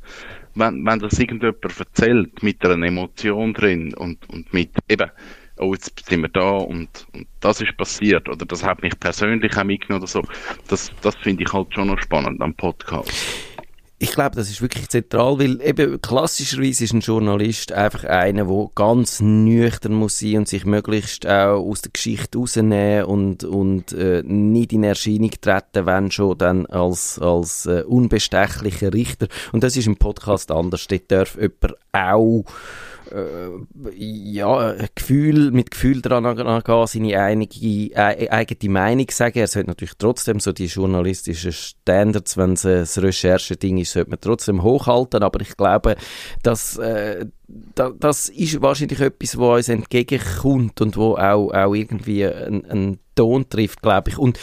wenn, 0.55 0.85
wenn 0.85 0.99
das 0.99 1.17
irgendjemand 1.17 1.63
erzählt, 1.63 2.43
mit 2.43 2.63
einer 2.63 2.85
Emotion 2.85 3.53
drin 3.53 3.93
und, 3.95 4.29
und 4.29 4.53
mit 4.53 4.71
eben, 4.87 5.09
oh, 5.57 5.73
jetzt 5.73 6.05
sind 6.07 6.21
wir 6.21 6.29
da 6.29 6.49
und, 6.49 7.07
und 7.13 7.27
das 7.39 7.61
ist 7.61 7.75
passiert 7.77 8.27
oder 8.29 8.45
das 8.45 8.63
hat 8.63 8.81
mich 8.81 8.99
persönlich 8.99 9.55
auch 9.57 9.63
mitgenommen 9.63 10.03
oder 10.03 10.11
so, 10.11 10.23
das, 10.67 10.91
das 11.01 11.15
finde 11.15 11.43
ich 11.43 11.53
halt 11.53 11.73
schon 11.73 11.87
noch 11.87 11.99
spannend 12.01 12.41
am 12.41 12.53
Podcast. 12.53 13.48
Ich 14.01 14.13
glaube, 14.13 14.37
das 14.37 14.49
ist 14.49 14.61
wirklich 14.61 14.87
zentral, 14.87 15.39
weil 15.39 15.61
eben 15.61 16.01
klassischerweise 16.01 16.85
ist 16.85 16.93
ein 16.93 17.01
Journalist 17.01 17.73
einfach 17.73 18.05
einer, 18.05 18.45
der 18.45 18.69
ganz 18.73 19.19
nüchtern 19.19 19.91
muss 19.91 20.19
sein 20.19 20.37
und 20.37 20.47
sich 20.47 20.63
möglichst 20.65 21.27
auch 21.27 21.59
aus 21.59 21.81
der 21.81 21.91
Geschichte 21.91 22.37
rausnehmen 22.37 23.03
und, 23.03 23.43
und 23.43 23.91
äh, 23.91 24.23
nicht 24.23 24.71
in 24.71 24.85
Erscheinung 24.85 25.31
treten, 25.41 25.85
wenn 25.85 26.11
schon 26.11 26.37
dann 26.37 26.65
als, 26.67 27.19
als 27.19 27.65
äh, 27.65 27.83
unbestechlicher 27.85 28.93
Richter. 28.93 29.27
Und 29.51 29.65
das 29.65 29.75
ist 29.75 29.87
im 29.87 29.97
Podcast 29.97 30.49
anders. 30.49 30.87
Dort 30.87 31.11
darf 31.11 31.35
jemand 31.35 31.75
auch 31.91 32.45
äh, 33.11 33.93
ja, 33.95 34.75
Gefühl, 34.95 35.51
mit 35.51 35.71
Gefühl 35.71 36.01
dran 36.01 36.25
angehen, 36.25 36.61
seine 36.87 37.19
einige, 37.19 37.59
äh, 37.93 38.29
eigene 38.29 38.73
Meinung 38.73 39.07
sagen. 39.11 39.39
Er 39.39 39.47
sollte 39.47 39.69
natürlich 39.69 39.97
trotzdem 39.97 40.39
so 40.39 40.51
die 40.51 40.67
journalistischen 40.67 41.51
Standards, 41.51 42.37
wenn 42.37 42.53
es 42.53 42.65
ein 42.65 43.03
Rechercheding 43.03 43.77
ist, 43.77 43.93
sollte 43.93 44.11
man 44.11 44.21
trotzdem 44.21 44.63
hochhalten, 44.63 45.23
aber 45.23 45.41
ich 45.41 45.57
glaube, 45.57 45.95
dass 46.43 46.77
äh, 46.77 47.25
da, 47.75 47.91
das 47.97 48.29
ist 48.29 48.61
wahrscheinlich 48.61 48.99
etwas, 48.99 49.37
was 49.37 49.57
uns 49.57 49.69
entgegenkommt 49.69 50.81
und 50.81 50.97
wo 50.97 51.15
auch, 51.15 51.51
auch 51.51 51.73
irgendwie 51.73 52.25
einen 52.25 52.99
Ton 53.15 53.49
trifft, 53.49 53.81
glaube 53.81 54.11
ich. 54.11 54.17
Und, 54.17 54.39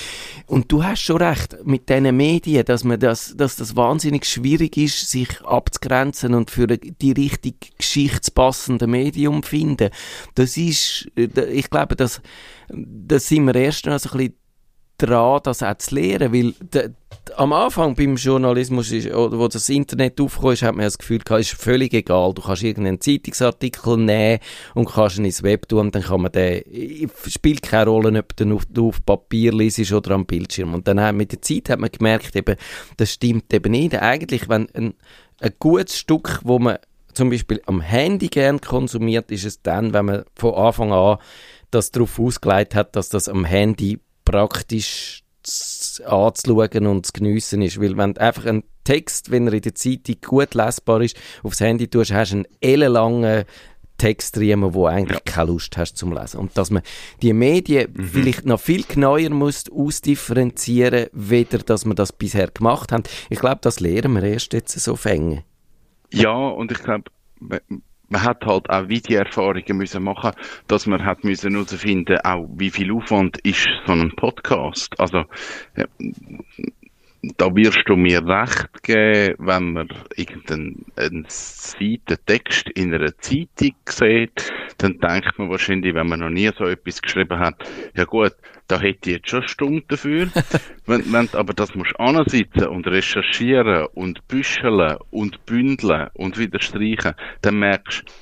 und 0.46 0.70
du 0.70 0.82
hast 0.82 1.00
schon 1.00 1.18
recht 1.18 1.56
mit 1.64 1.88
diesen 1.88 2.16
Medien, 2.16 2.64
dass, 2.64 2.84
man 2.84 2.98
das, 2.98 3.34
dass 3.36 3.56
das 3.56 3.76
wahnsinnig 3.76 4.26
schwierig 4.26 4.76
ist, 4.76 5.08
sich 5.08 5.40
abzugrenzen 5.42 6.34
und 6.34 6.50
für 6.50 6.66
die 6.66 7.12
richtig 7.12 7.76
geschichtspassende 7.78 8.86
Medium 8.86 9.42
zu 9.42 9.50
finden. 9.50 9.90
Das 10.34 10.56
ist, 10.56 11.08
ich 11.14 11.70
glaube, 11.70 11.96
das, 11.96 12.20
das 12.68 13.28
sind 13.28 13.46
wir 13.46 13.54
erst 13.54 13.86
noch 13.86 13.98
so 13.98 14.10
ein 14.10 14.18
bisschen 14.18 14.34
dran, 14.98 15.40
das 15.44 15.62
auch 15.62 15.76
zu 15.78 15.94
lernen, 15.94 16.32
weil 16.32 16.54
am 17.36 17.52
Anfang 17.52 17.94
beim 17.94 18.16
Journalismus, 18.16 18.90
ist, 18.92 19.12
oder 19.12 19.38
wo 19.38 19.48
das 19.48 19.68
Internet 19.68 20.20
aufgekommen 20.20 20.54
ist, 20.54 20.62
hat 20.62 20.74
man 20.74 20.84
das 20.84 20.98
Gefühl 20.98 21.18
gehabt, 21.18 21.40
ist 21.40 21.52
völlig 21.52 21.92
egal. 21.92 22.32
Du 22.34 22.42
kannst 22.42 22.62
irgendeinen 22.62 23.00
Zeitungsartikel 23.00 23.96
nehmen 23.96 24.40
und 24.74 24.88
kannst 24.88 25.18
ihn 25.18 25.24
ins 25.24 25.42
Web 25.42 25.68
tun 25.68 25.80
und 25.80 25.94
dann 25.94 26.02
kann 26.02 26.22
man 26.22 26.32
den, 26.32 26.62
spielt 27.26 27.62
keine 27.62 27.90
Rolle, 27.90 28.18
ob 28.18 28.36
du 28.36 28.54
auf, 28.54 28.64
auf 28.78 29.04
Papier 29.04 29.52
liest 29.52 29.92
oder 29.92 30.12
am 30.12 30.26
Bildschirm. 30.26 30.74
Und 30.74 30.88
dann 30.88 31.16
mit 31.16 31.32
der 31.32 31.42
Zeit 31.42 31.68
hat 31.68 31.78
man 31.78 31.90
gemerkt, 31.90 32.34
eben, 32.34 32.56
das 32.96 33.12
stimmt 33.12 33.52
eben 33.52 33.72
nicht. 33.72 33.94
Eigentlich, 33.94 34.48
wenn 34.48 34.68
ein, 34.74 34.94
ein 35.40 35.52
gutes 35.58 35.98
Stück, 35.98 36.40
wo 36.44 36.58
man 36.58 36.78
zum 37.12 37.30
Beispiel 37.30 37.60
am 37.66 37.80
Handy 37.80 38.28
gern 38.28 38.60
konsumiert, 38.60 39.30
ist 39.30 39.44
es 39.44 39.62
dann, 39.62 39.92
wenn 39.92 40.04
man 40.06 40.24
von 40.34 40.54
Anfang 40.54 40.92
an 40.92 41.18
das 41.70 41.90
darauf 41.90 42.18
ausgelegt 42.18 42.74
hat, 42.74 42.96
dass 42.96 43.08
das 43.08 43.28
am 43.28 43.44
Handy 43.44 43.98
praktisch 44.24 45.22
anzuschauen 46.00 46.86
und 46.86 47.06
zu 47.06 47.12
geniessen 47.12 47.62
ist. 47.62 47.80
Weil 47.80 47.96
wenn 47.96 48.16
einfach 48.16 48.46
einen 48.46 48.64
Text, 48.84 49.30
wenn 49.30 49.46
er 49.46 49.54
in 49.54 49.62
der 49.62 49.74
Zeitung 49.74 50.16
gut 50.24 50.54
lesbar 50.54 51.00
ist, 51.00 51.16
aufs 51.42 51.60
Handy 51.60 51.88
tust, 51.88 52.12
hast 52.12 52.32
du 52.32 52.36
einen 52.36 52.46
ellenlangen 52.60 53.44
Text 53.98 54.36
drin, 54.36 54.74
wo 54.74 54.86
eigentlich 54.86 55.20
ja. 55.26 55.32
keine 55.32 55.52
Lust 55.52 55.76
hast 55.76 55.96
zum 55.96 56.12
Lesen. 56.12 56.38
Und 56.38 56.56
dass 56.56 56.70
man 56.70 56.82
die 57.22 57.32
Medien 57.32 57.92
mhm. 57.92 58.04
vielleicht 58.04 58.44
noch 58.44 58.60
viel 58.60 58.84
genauer 58.84 59.30
muss 59.30 59.70
ausdifferenzieren, 59.70 61.06
weder 61.12 61.58
dass 61.58 61.84
man 61.84 61.96
das 61.96 62.12
bisher 62.12 62.48
gemacht 62.48 62.92
hat. 62.92 63.08
Ich 63.30 63.38
glaube, 63.38 63.58
das 63.62 63.80
lernen 63.80 64.14
wir 64.14 64.22
erst 64.22 64.52
jetzt 64.52 64.78
so 64.78 64.96
fängen. 64.96 65.42
Ja, 66.12 66.34
und 66.34 66.70
ich 66.70 66.78
glaube, 66.78 67.10
man 68.08 68.22
hat 68.22 68.44
halt 68.44 68.70
auch 68.70 68.88
wie 68.88 69.00
die 69.00 69.14
Erfahrungen 69.14 69.76
müssen 69.76 70.02
machen, 70.04 70.32
dass 70.68 70.86
man 70.86 71.04
hat 71.04 71.24
müssen 71.24 71.52
herausfinden, 71.52 72.18
auch 72.24 72.46
wie 72.56 72.70
viel 72.70 72.92
Aufwand 72.92 73.38
ist 73.38 73.68
so 73.86 73.92
ein 73.92 74.14
Podcast. 74.16 74.98
Also, 74.98 75.24
da 77.36 77.54
wirst 77.54 77.82
du 77.86 77.96
mir 77.96 78.26
recht 78.26 78.82
geben, 78.82 79.34
wenn 79.38 79.72
man 79.72 79.88
irgendeinen 80.16 81.26
Seitentext 81.28 82.70
in 82.70 82.94
einer 82.94 83.16
Zeitung 83.18 83.74
sieht, 83.88 84.52
dann 84.78 84.98
denkt 84.98 85.38
man 85.38 85.50
wahrscheinlich, 85.50 85.94
wenn 85.94 86.08
man 86.08 86.20
noch 86.20 86.30
nie 86.30 86.50
so 86.56 86.64
etwas 86.64 87.02
geschrieben 87.02 87.38
hat, 87.38 87.56
ja 87.94 88.04
gut, 88.04 88.34
da 88.68 88.80
hätte 88.80 89.10
ich 89.10 89.16
jetzt 89.16 89.30
schon 89.30 89.46
Stunden 89.46 89.84
dafür. 89.88 90.28
wenn, 90.86 91.12
wenn 91.12 91.28
du 91.28 91.38
aber 91.38 91.54
das 91.54 91.74
musst 91.74 91.98
ansitzen 91.98 92.66
und 92.66 92.86
recherchieren 92.86 93.86
und 93.94 94.26
büscheln 94.28 94.96
und 95.10 95.44
bündeln 95.46 96.08
und 96.14 96.38
wieder 96.38 96.60
streichen, 96.60 97.14
dann 97.42 97.58
merkst 97.58 98.02
du, 98.06 98.12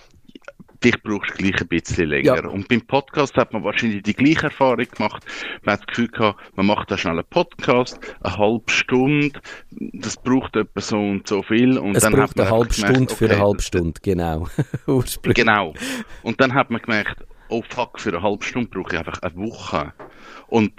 dich 0.84 1.02
brauchst 1.02 1.30
du 1.30 1.34
gleich 1.42 1.60
ein 1.60 1.68
bisschen 1.68 2.08
länger. 2.08 2.44
Ja. 2.44 2.48
Und 2.48 2.68
beim 2.68 2.82
Podcast 2.82 3.36
hat 3.36 3.52
man 3.52 3.64
wahrscheinlich 3.64 4.02
die 4.02 4.14
gleiche 4.14 4.44
Erfahrung 4.44 4.86
gemacht. 4.86 5.24
Man 5.62 5.74
hat 5.74 5.80
das 5.80 5.86
Gefühl 5.86 6.08
gehabt, 6.08 6.56
man 6.56 6.66
macht 6.66 6.90
da 6.90 6.98
schnell 6.98 7.14
einen 7.14 7.24
Podcast, 7.28 7.98
eine 8.22 8.36
halbe 8.36 8.70
Stunde, 8.70 9.40
das 9.70 10.16
braucht 10.16 10.56
etwa 10.56 10.80
so 10.80 10.96
und 10.96 11.26
so 11.26 11.42
viel. 11.42 11.78
Und 11.78 11.96
es 11.96 12.02
dann 12.02 12.12
braucht 12.12 12.30
hat 12.30 12.36
man 12.36 12.46
eine 12.46 12.56
halbe 12.56 12.74
gemerkt, 12.74 12.94
Stunde 12.94 13.14
für 13.14 13.24
okay, 13.24 13.34
eine 13.34 13.42
halbe 13.42 13.62
Stunde, 13.62 14.00
genau. 14.02 14.48
genau. 15.34 15.74
Und 16.22 16.40
dann 16.40 16.54
hat 16.54 16.70
man 16.70 16.80
gemerkt, 16.80 17.24
oh 17.48 17.62
fuck, 17.68 18.00
für 18.00 18.10
eine 18.10 18.22
halbe 18.22 18.44
Stunde 18.44 18.68
brauche 18.68 18.94
ich 18.94 18.98
einfach 18.98 19.22
eine 19.22 19.36
Woche. 19.36 19.92
Und 20.48 20.72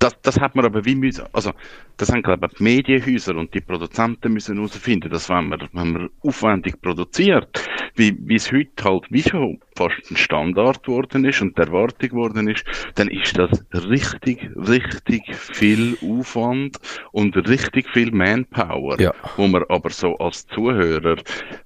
das, 0.00 0.16
das 0.22 0.40
hat 0.40 0.56
man 0.56 0.64
aber 0.64 0.84
wie 0.84 0.94
müssen, 0.94 1.26
also 1.32 1.52
das 1.98 2.10
haben 2.10 2.22
glaube 2.22 2.46
ich 2.50 2.56
die 2.56 2.62
Medienhäuser 2.62 3.36
und 3.36 3.52
die 3.54 3.60
Produzenten 3.60 4.32
müssen 4.32 4.56
herausfinden, 4.56 5.10
dass 5.10 5.28
wenn 5.28 5.48
man, 5.48 5.68
wenn 5.72 5.92
man 5.92 6.10
aufwendig 6.22 6.80
produziert, 6.80 7.62
wie, 7.94 8.16
wie 8.20 8.36
es 8.36 8.52
heute 8.52 8.84
halt 8.84 9.04
wie 9.10 9.22
schon 9.22 9.60
fast 9.74 10.10
ein 10.10 10.16
Standard 10.16 10.82
geworden 10.82 11.24
ist 11.24 11.40
und 11.40 11.56
die 11.56 11.62
Erwartung 11.62 12.10
geworden 12.10 12.48
ist, 12.48 12.64
dann 12.96 13.08
ist 13.08 13.38
das 13.38 13.50
richtig, 13.72 14.50
richtig 14.54 15.22
viel 15.34 15.96
Aufwand 16.02 16.78
und 17.12 17.36
richtig 17.48 17.88
viel 17.88 18.10
Manpower, 18.10 19.00
ja. 19.00 19.14
wo 19.36 19.46
man 19.46 19.64
aber 19.68 19.90
so 19.90 20.16
als 20.18 20.46
Zuhörer 20.48 21.16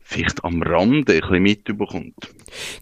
vielleicht 0.00 0.44
am 0.44 0.62
Rande 0.62 1.14
ein 1.14 1.20
bisschen 1.20 1.42
mitbekommt. 1.42 2.14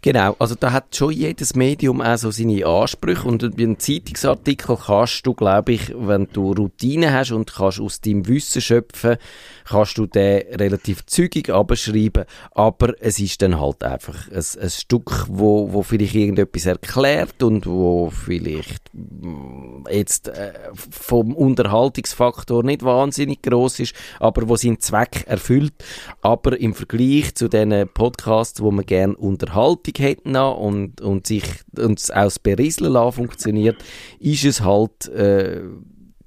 Genau, 0.01 0.35
also 0.37 0.55
da 0.55 0.71
hat 0.71 0.95
schon 0.95 1.13
jedes 1.13 1.55
Medium 1.55 2.01
auch 2.01 2.17
so 2.17 2.29
seine 2.29 2.65
Ansprüche 2.65 3.27
und 3.27 3.57
wie 3.57 3.63
ein 3.63 3.79
Zeitungsartikel 3.79 4.77
kannst 4.85 5.25
du, 5.25 5.33
glaube 5.33 5.73
ich, 5.73 5.93
wenn 5.95 6.27
du 6.31 6.51
Routine 6.51 7.11
hast 7.11 7.31
und 7.31 7.51
kannst 7.53 7.79
aus 7.79 8.01
deinem 8.01 8.27
Wissen 8.27 8.61
schöpfen, 8.61 9.17
kannst 9.65 9.97
du 9.97 10.05
den 10.05 10.43
relativ 10.55 11.05
zügig 11.05 11.49
abschreiben, 11.49 12.25
aber 12.51 12.93
es 12.99 13.19
ist 13.19 13.32
dann 13.41 13.59
halt 13.59 13.83
einfach 13.83 14.29
ein, 14.29 14.43
ein 14.61 14.69
Stück, 14.69 15.25
wo, 15.29 15.73
wo 15.73 15.83
vielleicht 15.83 16.15
irgendetwas 16.15 16.65
erklärt 16.65 17.41
und 17.43 17.65
wo 17.65 18.09
vielleicht 18.09 18.89
mm, 18.93 19.85
jetzt 19.91 20.27
äh, 20.27 20.53
vom 20.73 21.33
Unterhaltungsfaktor 21.33 22.63
nicht 22.63 22.83
wahnsinnig 22.83 23.41
groß 23.41 23.79
ist, 23.79 23.95
aber 24.19 24.47
wo 24.49 24.55
seinen 24.55 24.79
Zweck 24.79 25.25
erfüllt, 25.27 25.73
aber 26.21 26.59
im 26.59 26.73
Vergleich 26.73 27.35
zu 27.35 27.47
den 27.47 27.87
Podcasts, 27.89 28.61
wo 28.61 28.71
man 28.71 28.85
gerne 28.85 29.15
Unterhaltung 29.15 29.93
hätten 29.97 30.35
und, 30.35 31.01
und 31.01 31.27
sich 31.27 31.43
und 31.77 31.99
es 31.99 32.11
aus 32.11 32.39
Berieseln 32.39 33.11
funktioniert, 33.11 33.77
ist 34.19 34.45
es 34.45 34.61
halt 34.61 35.07
äh, 35.09 35.61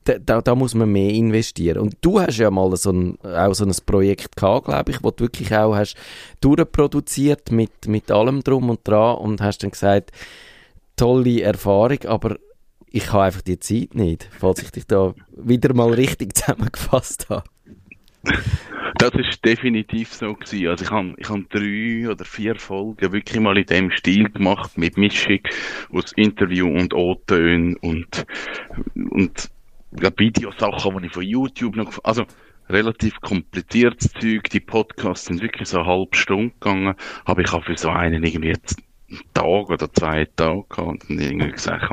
da, 0.06 0.40
da, 0.40 0.54
muss 0.54 0.74
man 0.74 0.90
mehr 0.90 1.10
investieren. 1.10 1.78
Und 1.78 1.96
du 2.00 2.20
hast 2.20 2.38
ja 2.38 2.50
mal 2.50 2.74
so 2.76 2.92
ein, 2.92 3.18
auch 3.22 3.54
so 3.54 3.64
ein 3.64 3.74
Projekt 3.84 4.36
gehabt, 4.36 4.66
glaube 4.66 4.90
ich, 4.90 5.02
wo 5.02 5.10
du 5.10 5.24
wirklich 5.24 5.54
auch 5.54 5.74
hast 5.74 5.96
durchproduziert 6.40 7.50
mit, 7.50 7.86
mit 7.86 8.10
allem 8.10 8.42
drum 8.42 8.70
und 8.70 8.86
dran 8.86 9.18
und 9.18 9.40
hast 9.40 9.62
dann 9.62 9.70
gesagt, 9.70 10.12
tolle 10.96 11.42
Erfahrung, 11.42 11.98
aber 12.06 12.36
ich 12.90 13.12
habe 13.12 13.24
einfach 13.24 13.42
die 13.42 13.58
Zeit 13.58 13.94
nicht, 13.94 14.28
falls 14.38 14.62
ich 14.62 14.70
dich 14.70 14.86
da 14.86 15.14
wieder 15.36 15.74
mal 15.74 15.92
richtig 15.92 16.34
zusammengefasst 16.36 17.28
habe. 17.28 17.44
Das 18.98 19.12
ist 19.12 19.44
definitiv 19.44 20.12
so 20.12 20.34
gewesen. 20.34 20.68
Also 20.68 20.84
ich 20.84 20.90
habe 20.90 21.14
ich 21.18 21.28
hab 21.28 21.50
drei 21.50 22.08
oder 22.10 22.24
vier 22.24 22.56
Folgen 22.56 23.12
wirklich 23.12 23.40
mal 23.40 23.58
in 23.58 23.66
dem 23.66 23.90
Stil 23.90 24.30
gemacht, 24.30 24.78
mit 24.78 24.96
Mischung 24.96 25.40
aus 25.92 26.12
Interview 26.12 26.66
und 26.66 26.94
O-Tönen 26.94 27.76
und, 27.76 28.26
und 29.10 29.50
Videosachen, 29.90 30.98
die 31.00 31.06
ich 31.06 31.12
von 31.12 31.22
YouTube 31.22 31.76
noch, 31.76 31.92
also 32.04 32.24
relativ 32.68 33.20
kompliziertes 33.20 34.12
Zeug. 34.12 34.50
Die 34.50 34.60
Podcasts 34.60 35.26
sind 35.26 35.42
wirklich 35.42 35.68
so 35.68 35.78
eine 35.78 35.86
halbe 35.86 36.16
Stunde 36.16 36.52
gegangen, 36.54 36.94
aber 37.24 37.42
ich 37.42 37.52
habe 37.52 37.64
für 37.64 37.76
so 37.76 37.90
einen 37.90 38.24
irgendwie 38.24 38.48
jetzt 38.48 38.76
einen 39.08 39.20
Tag 39.34 39.70
oder 39.70 39.92
zwei 39.92 40.26
Tage 40.36 40.64
gehabt 40.68 41.08
und 41.08 41.20
irgendwie 41.20 41.52
gesagt, 41.52 41.90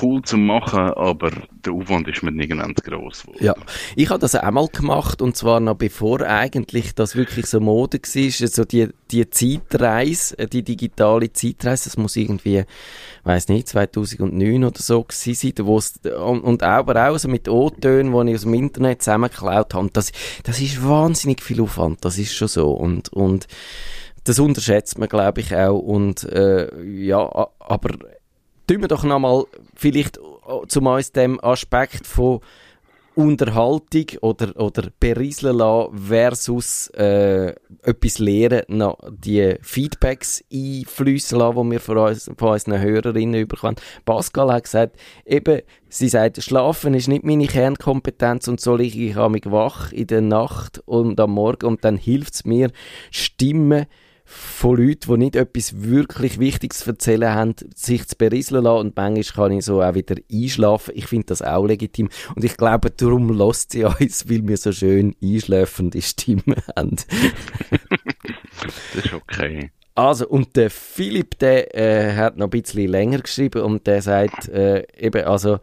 cool 0.00 0.22
zu 0.22 0.36
machen, 0.36 0.80
aber 0.80 1.30
der 1.64 1.72
Aufwand 1.72 2.08
ist 2.08 2.22
mir 2.22 2.32
nicht 2.32 2.50
ganz 2.50 2.80
gross 2.82 3.22
geworden. 3.22 3.44
Ja, 3.44 3.54
ich 3.96 4.10
habe 4.10 4.18
das 4.18 4.34
einmal 4.34 4.68
gemacht 4.68 5.22
und 5.22 5.36
zwar 5.36 5.60
noch 5.60 5.76
bevor 5.76 6.20
eigentlich 6.22 6.94
das 6.94 7.16
wirklich 7.16 7.46
so 7.46 7.60
Mode 7.60 7.98
war, 7.98 8.42
also 8.42 8.64
die, 8.64 8.88
die 9.10 9.28
Zeitreise, 9.30 10.38
äh, 10.38 10.46
die 10.46 10.62
digitale 10.62 11.32
Zeitreise, 11.32 11.84
das 11.84 11.96
muss 11.96 12.16
irgendwie, 12.16 12.64
weiß 13.24 13.48
nicht, 13.48 13.68
2009 13.68 14.64
oder 14.64 14.80
so 14.80 15.02
gewesen 15.02 15.34
sein, 15.34 15.66
wo 15.66 15.78
es, 15.78 16.00
und, 16.04 16.40
und 16.40 16.62
aber 16.62 16.92
auch 16.92 17.14
also 17.14 17.28
mit 17.28 17.48
O-Tönen, 17.48 18.12
die 18.12 18.30
ich 18.30 18.36
aus 18.36 18.42
dem 18.42 18.54
Internet 18.54 19.02
zusammengeklaut 19.02 19.74
habe, 19.74 19.90
das, 19.92 20.12
das 20.42 20.60
ist 20.60 20.86
wahnsinnig 20.86 21.42
viel 21.42 21.60
Aufwand, 21.60 22.04
das 22.04 22.18
ist 22.18 22.34
schon 22.34 22.48
so 22.48 22.72
und, 22.72 23.12
und 23.12 23.46
das 24.24 24.38
unterschätzt 24.38 24.98
man, 24.98 25.08
glaube 25.08 25.40
ich, 25.40 25.54
auch. 25.54 25.78
Und 25.78 26.24
äh, 26.24 26.82
ja, 26.82 27.18
aber 27.60 27.90
tun 28.66 28.80
wir 28.80 28.88
doch 28.88 29.04
nochmal 29.04 29.44
vielleicht 29.74 30.18
äh, 30.18 30.66
zum 30.68 30.86
uns 30.86 31.12
dem 31.12 31.42
Aspekt 31.42 32.06
von 32.06 32.40
Unterhaltung 33.16 34.06
oder, 34.22 34.56
oder 34.60 34.88
berieseln 34.98 35.58
lassen 35.58 35.96
versus 35.96 36.88
äh, 36.96 37.54
etwas 37.82 38.18
lernen, 38.18 38.62
noch 38.66 38.98
die 39.08 39.54
Feedbacks 39.62 40.42
einfließen 40.52 41.38
lassen, 41.38 41.62
die 41.62 41.70
wir 41.70 41.80
von, 41.80 41.98
uns, 41.98 42.30
von 42.36 42.48
unseren 42.48 42.80
Hörerinnen 42.80 43.46
bekommen. 43.46 43.76
Pascal 44.04 44.52
hat 44.52 44.64
gesagt, 44.64 44.96
eben, 45.24 45.62
sie 45.88 46.08
sagt, 46.08 46.42
Schlafen 46.42 46.94
ist 46.94 47.06
nicht 47.06 47.24
meine 47.24 47.46
Kernkompetenz 47.46 48.48
und 48.48 48.60
so 48.60 48.74
liege 48.74 48.98
ich 48.98 49.16
mich 49.28 49.46
wach 49.46 49.92
in 49.92 50.08
der 50.08 50.20
Nacht 50.20 50.82
und 50.84 51.20
am 51.20 51.32
Morgen 51.32 51.66
und 51.66 51.84
dann 51.84 51.96
hilft 51.96 52.34
es 52.34 52.44
mir, 52.44 52.70
Stimmen 53.12 53.86
von 54.24 54.76
Leuten, 54.76 55.12
die 55.12 55.18
nicht 55.18 55.36
etwas 55.36 55.82
wirklich 55.82 56.38
Wichtiges 56.38 56.80
zu 56.80 56.90
erzählen 56.90 57.34
haben, 57.34 57.54
sich 57.74 58.06
zu 58.08 58.16
berieseln 58.16 58.64
lassen 58.64 58.86
und 58.86 58.96
manchmal 58.96 59.48
kann 59.48 59.58
ich 59.58 59.64
so 59.64 59.82
auch 59.82 59.94
wieder 59.94 60.16
einschlafen. 60.32 60.92
Ich 60.96 61.06
finde 61.06 61.26
das 61.26 61.42
auch 61.42 61.66
legitim 61.66 62.08
und 62.34 62.44
ich 62.44 62.56
glaube, 62.56 62.90
darum 62.90 63.30
lässt 63.36 63.72
sie 63.72 63.84
uns, 63.84 64.28
weil 64.28 64.46
wir 64.48 64.56
so 64.56 64.72
schön 64.72 65.14
einschläfende 65.22 66.00
Stimmen 66.00 66.56
haben. 66.76 66.96
das 68.94 69.04
ist 69.04 69.12
okay. 69.12 69.70
Also, 69.94 70.26
und 70.26 70.56
der 70.56 70.70
Philipp, 70.70 71.38
der 71.38 71.74
äh, 71.76 72.16
hat 72.16 72.36
noch 72.36 72.48
ein 72.48 72.50
bisschen 72.50 72.88
länger 72.88 73.20
geschrieben 73.20 73.62
und 73.62 73.86
der 73.86 74.02
sagt 74.02 74.48
äh, 74.48 74.84
eben, 74.98 75.24
also, 75.24 75.60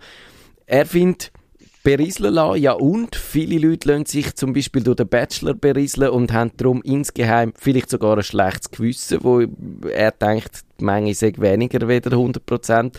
er 0.65 0.85
findet, 0.85 1.33
berieseln 1.83 2.33
lassen. 2.33 2.61
Ja, 2.61 2.73
und 2.73 3.15
viele 3.15 3.67
Leute 3.67 3.89
lassen 3.89 4.05
sich 4.05 4.35
zum 4.35 4.53
Beispiel 4.53 4.83
durch 4.83 4.97
den 4.97 5.07
Bachelor 5.07 5.53
berieseln 5.53 6.09
und 6.09 6.31
haben 6.31 6.51
darum 6.57 6.81
insgeheim 6.83 7.53
vielleicht 7.57 7.89
sogar 7.89 8.17
ein 8.17 8.23
schlechtes 8.23 8.71
Gewissen, 8.71 9.19
wo 9.21 9.41
er 9.89 10.11
denkt, 10.11 10.61
die 10.79 10.85
Menge 10.85 11.13
sei 11.13 11.33
weniger 11.37 11.87
wieder 11.87 12.11
100%. 12.11 12.93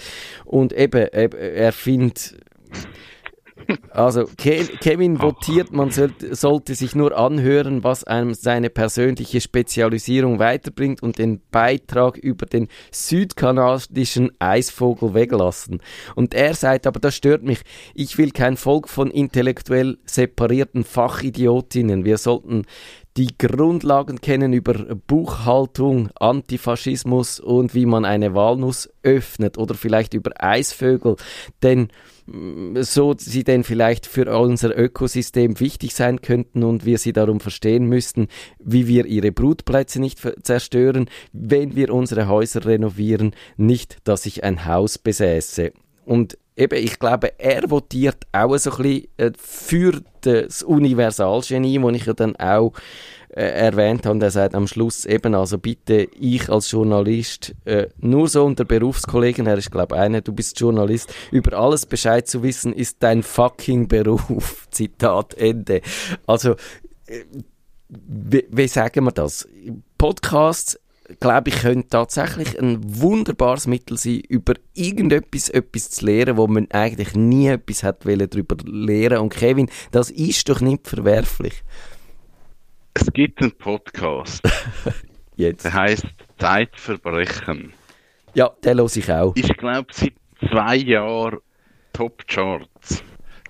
Und 0.44 0.72
eben 0.72 1.08
er 1.08 1.72
findet 1.72 2.36
also 3.90 4.25
Kevin 4.37 5.20
votiert, 5.20 5.72
man 5.72 5.90
sollte 5.90 6.75
sich 6.75 6.94
nur 6.94 7.16
anhören, 7.16 7.85
was 7.85 8.05
einem 8.05 8.35
seine 8.35 8.70
persönliche 8.70 9.40
Spezialisierung 9.40 10.38
weiterbringt 10.38 11.03
und 11.03 11.18
den 11.18 11.40
Beitrag 11.51 12.16
über 12.18 12.46
den 12.46 12.68
südkanadischen 12.90 14.33
Eisvogel 14.38 15.14
weglassen. 15.14 15.81
Und 16.14 16.35
er 16.35 16.55
sagt, 16.55 16.87
aber 16.87 17.01
das 17.01 17.14
stört 17.14 17.42
mich, 17.42 17.61
ich 17.94 18.18
will 18.18 18.31
kein 18.31 18.57
Volk 18.57 18.88
von 18.88 19.11
intellektuell 19.11 19.98
separierten 20.05 20.85
Fachidiotinnen. 20.85 22.05
Wir 22.05 22.18
sollten 22.18 22.64
die 23.16 23.37
Grundlagen 23.37 24.20
kennen 24.22 24.55
über 24.55 24.72
Buchhaltung, 24.72 26.09
Antifaschismus 26.18 27.40
und 27.40 27.75
wie 27.75 27.85
man 27.85 28.07
eine 28.07 28.35
Walnuss 28.35 28.88
öffnet 29.03 29.59
oder 29.59 29.75
vielleicht 29.75 30.14
über 30.14 30.31
Eisvögel, 30.38 31.16
denn 31.62 31.88
so 32.26 33.14
sie 33.18 33.44
denn 33.44 33.64
vielleicht 33.64 34.06
für 34.06 34.37
unser 34.38 34.76
Ökosystem 34.76 35.58
wichtig 35.61 35.94
sein 35.94 36.20
könnten 36.20 36.62
und 36.62 36.85
wir 36.85 36.98
sie 36.98 37.12
darum 37.12 37.40
verstehen 37.40 37.87
müssten, 37.87 38.28
wie 38.58 38.87
wir 38.87 39.06
ihre 39.06 39.32
Brutplätze 39.32 40.00
nicht 40.00 40.20
zerstören, 40.42 41.08
wenn 41.32 41.74
wir 41.74 41.92
unsere 41.92 42.28
Häuser 42.28 42.64
renovieren, 42.64 43.35
nicht, 43.56 43.98
dass 44.04 44.26
ich 44.26 44.44
ein 44.44 44.64
Haus 44.66 44.98
besäße. 44.98 45.72
Und 46.04 46.38
eben, 46.56 46.78
ich 46.78 46.98
glaube, 46.98 47.38
er 47.38 47.70
votiert 47.70 48.26
auch 48.32 48.56
so 48.58 48.70
ein 48.70 48.76
bisschen 48.76 49.08
äh, 49.16 49.32
für 49.37 50.00
das 50.22 50.62
Universalgenie, 50.62 51.78
das 51.78 51.94
ich 51.94 52.06
ja 52.06 52.12
dann 52.12 52.37
auch 52.37 52.72
äh, 53.32 53.44
erwähnt 53.44 54.04
habe. 54.04 54.14
Und 54.14 54.22
er 54.22 54.30
sagt 54.30 54.54
am 54.54 54.66
Schluss 54.66 55.04
eben, 55.04 55.34
also 55.34 55.58
bitte, 55.58 56.08
ich 56.18 56.48
als 56.50 56.70
Journalist, 56.70 57.54
äh, 57.64 57.88
nur 57.98 58.28
so 58.28 58.44
unter 58.44 58.64
Berufskollegen, 58.64 59.46
er 59.46 59.58
ist 59.58 59.70
glaube 59.70 59.96
einer, 59.96 60.20
du 60.20 60.32
bist 60.32 60.60
Journalist, 60.60 61.14
über 61.30 61.58
alles 61.58 61.86
Bescheid 61.86 62.28
zu 62.28 62.42
wissen, 62.42 62.72
ist 62.72 62.98
dein 63.00 63.22
fucking 63.22 63.88
Beruf. 63.88 64.68
Zitat 64.70 65.34
Ende. 65.34 65.80
Also, 66.26 66.52
äh, 67.06 67.24
wie, 67.88 68.46
wie 68.50 68.68
sagen 68.68 69.04
wir 69.04 69.12
das? 69.12 69.48
Podcasts 69.98 70.78
glaube 71.20 71.50
ich, 71.50 71.56
könnte 71.56 71.88
tatsächlich 71.88 72.58
ein 72.58 72.80
wunderbares 72.82 73.66
Mittel 73.66 73.98
sein, 73.98 74.22
über 74.28 74.54
irgendetwas 74.74 75.48
etwas 75.48 75.90
zu 75.90 76.06
lernen, 76.06 76.36
wo 76.36 76.46
man 76.46 76.70
eigentlich 76.70 77.14
nie 77.14 77.48
etwas 77.48 77.82
hat 77.82 78.04
darüber 78.04 78.56
lernen. 78.64 79.18
Und 79.18 79.34
Kevin, 79.34 79.68
das 79.90 80.10
ist 80.10 80.48
doch 80.48 80.60
nicht 80.60 80.88
verwerflich. 80.88 81.64
Es 82.94 83.11
gibt 83.12 83.40
einen 83.40 83.52
Podcast. 83.52 84.42
Jetzt. 85.37 85.64
Der 85.64 85.72
heißt 85.72 86.07
Zeitverbrechen. 86.38 87.72
Ja, 88.35 88.50
den 88.64 88.78
höre 88.78 88.96
ich 88.96 89.11
auch. 89.11 89.33
Ich 89.35 89.48
glaube, 89.57 89.88
seit 89.92 90.12
zwei 90.50 90.76
Jahren 90.76 91.38
Top 91.92 92.26
Charts. 92.28 93.02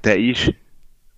Der 0.04 0.18
ist 0.18 0.52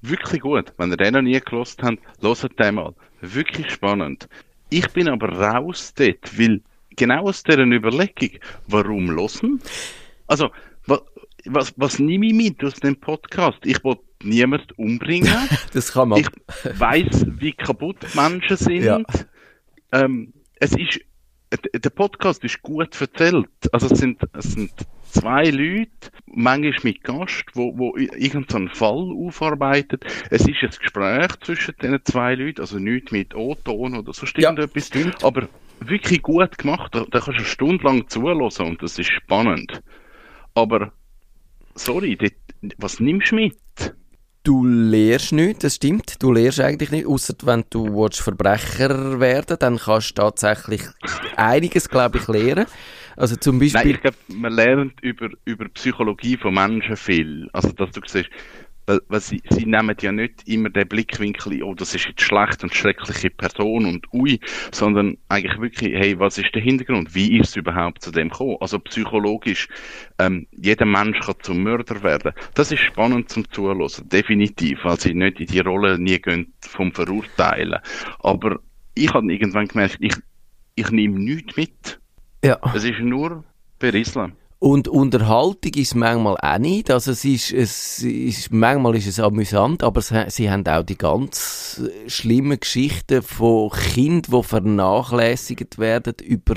wirklich 0.01 0.41
gut. 0.41 0.73
Wenn 0.79 0.91
ihr 0.91 0.97
den 0.97 1.15
noch 1.15 1.23
nie 1.23 1.39
gelost 1.39 1.83
habt, 1.83 1.99
hört 2.23 2.59
den 2.59 2.75
mal. 2.75 2.95
Wirklich 3.21 3.71
spannend. 3.71 4.29
Ich 4.71 4.89
bin 4.89 5.09
aber 5.09 5.29
raus 5.29 5.93
dort, 5.95 6.39
weil 6.39 6.63
genau 6.97 7.29
aus 7.29 7.43
dieser 7.43 7.63
Überlegung, 7.63 8.39
warum 8.69 9.11
losen? 9.11 9.61
Also, 10.27 10.51
was, 10.87 11.03
was, 11.45 11.75
was 11.77 11.99
nehme 11.99 12.27
ich 12.27 12.35
mit 12.35 12.65
aus 12.65 12.75
dem 12.75 12.97
Podcast? 12.97 13.59
Ich 13.65 13.85
will 13.85 13.99
niemand 14.25 14.77
umbringen. 14.79 15.33
das 15.73 15.93
kann 15.93 16.11
man. 16.11 16.21
Ich 16.21 16.29
weiß, 16.79 17.27
wie 17.39 17.53
kaputt 17.53 17.97
Menschen 18.15 18.57
sind. 18.57 18.85
Ja. 18.85 19.01
Ähm, 19.93 20.33
es 20.57 20.73
ist, 20.73 21.01
der 21.73 21.91
Podcast 21.91 22.43
ist 22.45 22.63
gut 22.63 23.01
erzählt. 23.01 23.49
Also 23.73 23.89
es 23.89 23.99
sind, 23.99 24.21
es 24.33 24.53
sind 24.53 24.73
zwei 25.03 25.45
Leute, 25.45 26.11
manchmal 26.27 26.75
mit 26.83 27.05
Gast, 27.05 27.45
wo, 27.55 27.77
wo 27.79 27.97
irgendeinen 27.97 28.69
Fall 28.69 29.13
aufarbeitet. 29.17 30.05
Es 30.31 30.47
ist 30.47 30.63
ein 30.63 30.71
Gespräch 30.71 31.31
zwischen 31.43 31.75
diesen 31.81 32.05
zwei 32.05 32.35
Leuten, 32.35 32.61
also 32.61 32.79
nicht 32.79 33.13
mit 33.13 33.35
O-Ton 33.35 33.97
oder 33.97 34.13
so 34.13 34.27
ja, 34.37 34.51
irgendetwas. 34.51 34.89
Stimmt. 34.89 35.23
Aber 35.23 35.49
wirklich 35.81 36.23
gut 36.23 36.59
gemacht. 36.59 36.95
Da, 36.95 37.05
da 37.11 37.21
kannst 37.21 37.29
du 37.29 37.33
eine 37.33 37.45
Stunde 37.45 37.85
lang 37.85 38.09
zuhören 38.09 38.41
und 38.41 38.83
das 38.83 38.99
ist 38.99 39.11
spannend. 39.11 39.83
Aber, 40.55 40.93
sorry, 41.75 42.17
das, 42.17 42.33
was 42.79 43.01
nimmst 43.01 43.33
du 43.33 43.37
mit? 43.37 43.57
Du 44.45 44.63
lehrst 44.67 45.33
nicht, 45.33 45.65
das 45.65 45.77
stimmt. 45.77 46.23
Du 46.23 46.31
lehrst 46.31 46.61
eigentlich 46.61 46.91
nicht, 46.91 47.07
außer 47.07 47.35
wenn 47.45 47.65
du 47.71 47.87
willst 47.87 48.21
Verbrecher 48.21 49.19
werden 49.19 49.57
dann 49.59 49.79
kannst 49.79 50.11
du 50.11 50.23
tatsächlich 50.23 50.83
einiges, 51.37 51.89
glaube 51.89 52.19
ich, 52.19 52.29
lernen. 52.29 52.67
Also 53.17 53.37
zum 53.37 53.59
Beispiel... 53.59 53.81
Nein, 53.81 53.91
ich 53.93 54.01
glaube, 54.03 54.17
man 54.29 54.53
lernt 54.53 55.01
über, 55.01 55.31
über 55.47 55.67
Psychologie 55.71 56.37
von 56.37 56.53
Menschen 56.53 56.95
viel. 56.95 57.49
Also, 57.55 57.73
dass 57.73 57.91
du 57.93 58.03
siehst, 58.07 58.29
Weil, 58.87 59.01
weil 59.09 59.21
sie, 59.21 59.43
sie 59.49 59.65
nehmen 59.65 59.97
ja 60.01 60.13
nicht 60.13 60.47
immer 60.47 60.69
den 60.69 60.87
Blickwinkel, 60.87 61.63
oh, 61.63 61.75
das 61.75 61.95
ist 61.95 62.07
jetzt 62.07 62.21
schlecht 62.21 62.63
und 62.63 62.75
schreckliche 62.75 63.31
Person 63.31 63.87
und 63.87 64.07
ui, 64.13 64.39
sondern 64.73 65.17
eigentlich 65.29 65.61
wirklich, 65.61 65.95
hey, 65.95 66.19
was 66.19 66.39
ist 66.39 66.55
der 66.55 66.63
Hintergrund? 66.63 67.15
Wie 67.15 67.39
ist 67.39 67.51
es 67.51 67.57
überhaupt 67.57 68.03
zu 68.03 68.11
dem 68.11 68.29
gekommen? 68.29 68.57
Also 68.61 68.79
psychologisch, 68.81 69.69
ähm, 70.19 70.47
jeder 70.53 70.85
Mensch 70.85 71.21
kann 71.21 71.37
zum 71.41 71.63
Mörder 71.63 72.03
werden. 72.03 72.33
Das 72.55 72.73
ist 72.73 72.81
spannend 72.81 73.31
zum 73.31 73.51
Zuhören, 73.51 73.89
definitiv, 74.11 74.85
weil 74.85 75.01
sie 75.01 75.15
nicht 75.15 75.41
in 75.41 75.47
die 75.47 75.61
Rolle 75.61 75.99
nie 75.99 76.19
gehen 76.19 76.53
vom 76.61 76.93
Verurteilen. 76.93 77.81
Aber 78.21 78.61
ich 78.95 79.13
habe 79.13 79.33
irgendwann 79.33 79.69
gemerkt, 79.69 79.97
ich, 80.01 80.15
ich 80.75 80.91
nehme 80.91 81.19
nichts 81.19 81.57
mit. 81.57 82.01
Ja. 82.45 82.59
Es 82.75 82.85
ist 82.85 83.01
nur 83.01 83.45
berieseln. 83.79 84.35
Und 84.59 84.89
Unterhaltung 84.89 85.73
ist 85.75 85.95
manchmal 85.95 86.37
auch 86.39 86.59
nicht. 86.59 86.91
Also 86.91 87.11
es 87.11 87.25
ist, 87.25 87.53
es 87.53 88.03
ist, 88.03 88.53
manchmal 88.53 88.97
ist 88.97 89.07
es 89.07 89.21
amüsant, 89.21 89.83
aber 89.83 90.01
sie, 90.01 90.51
haben 90.51 90.67
auch 90.67 90.83
die 90.83 90.97
ganz 90.97 91.83
schlimmen 92.07 92.59
Geschichten 92.59 93.21
von 93.23 93.71
Kindern, 93.71 94.41
die 94.41 94.49
vernachlässigt 94.49 95.79
werden 95.79 96.15
über 96.25 96.55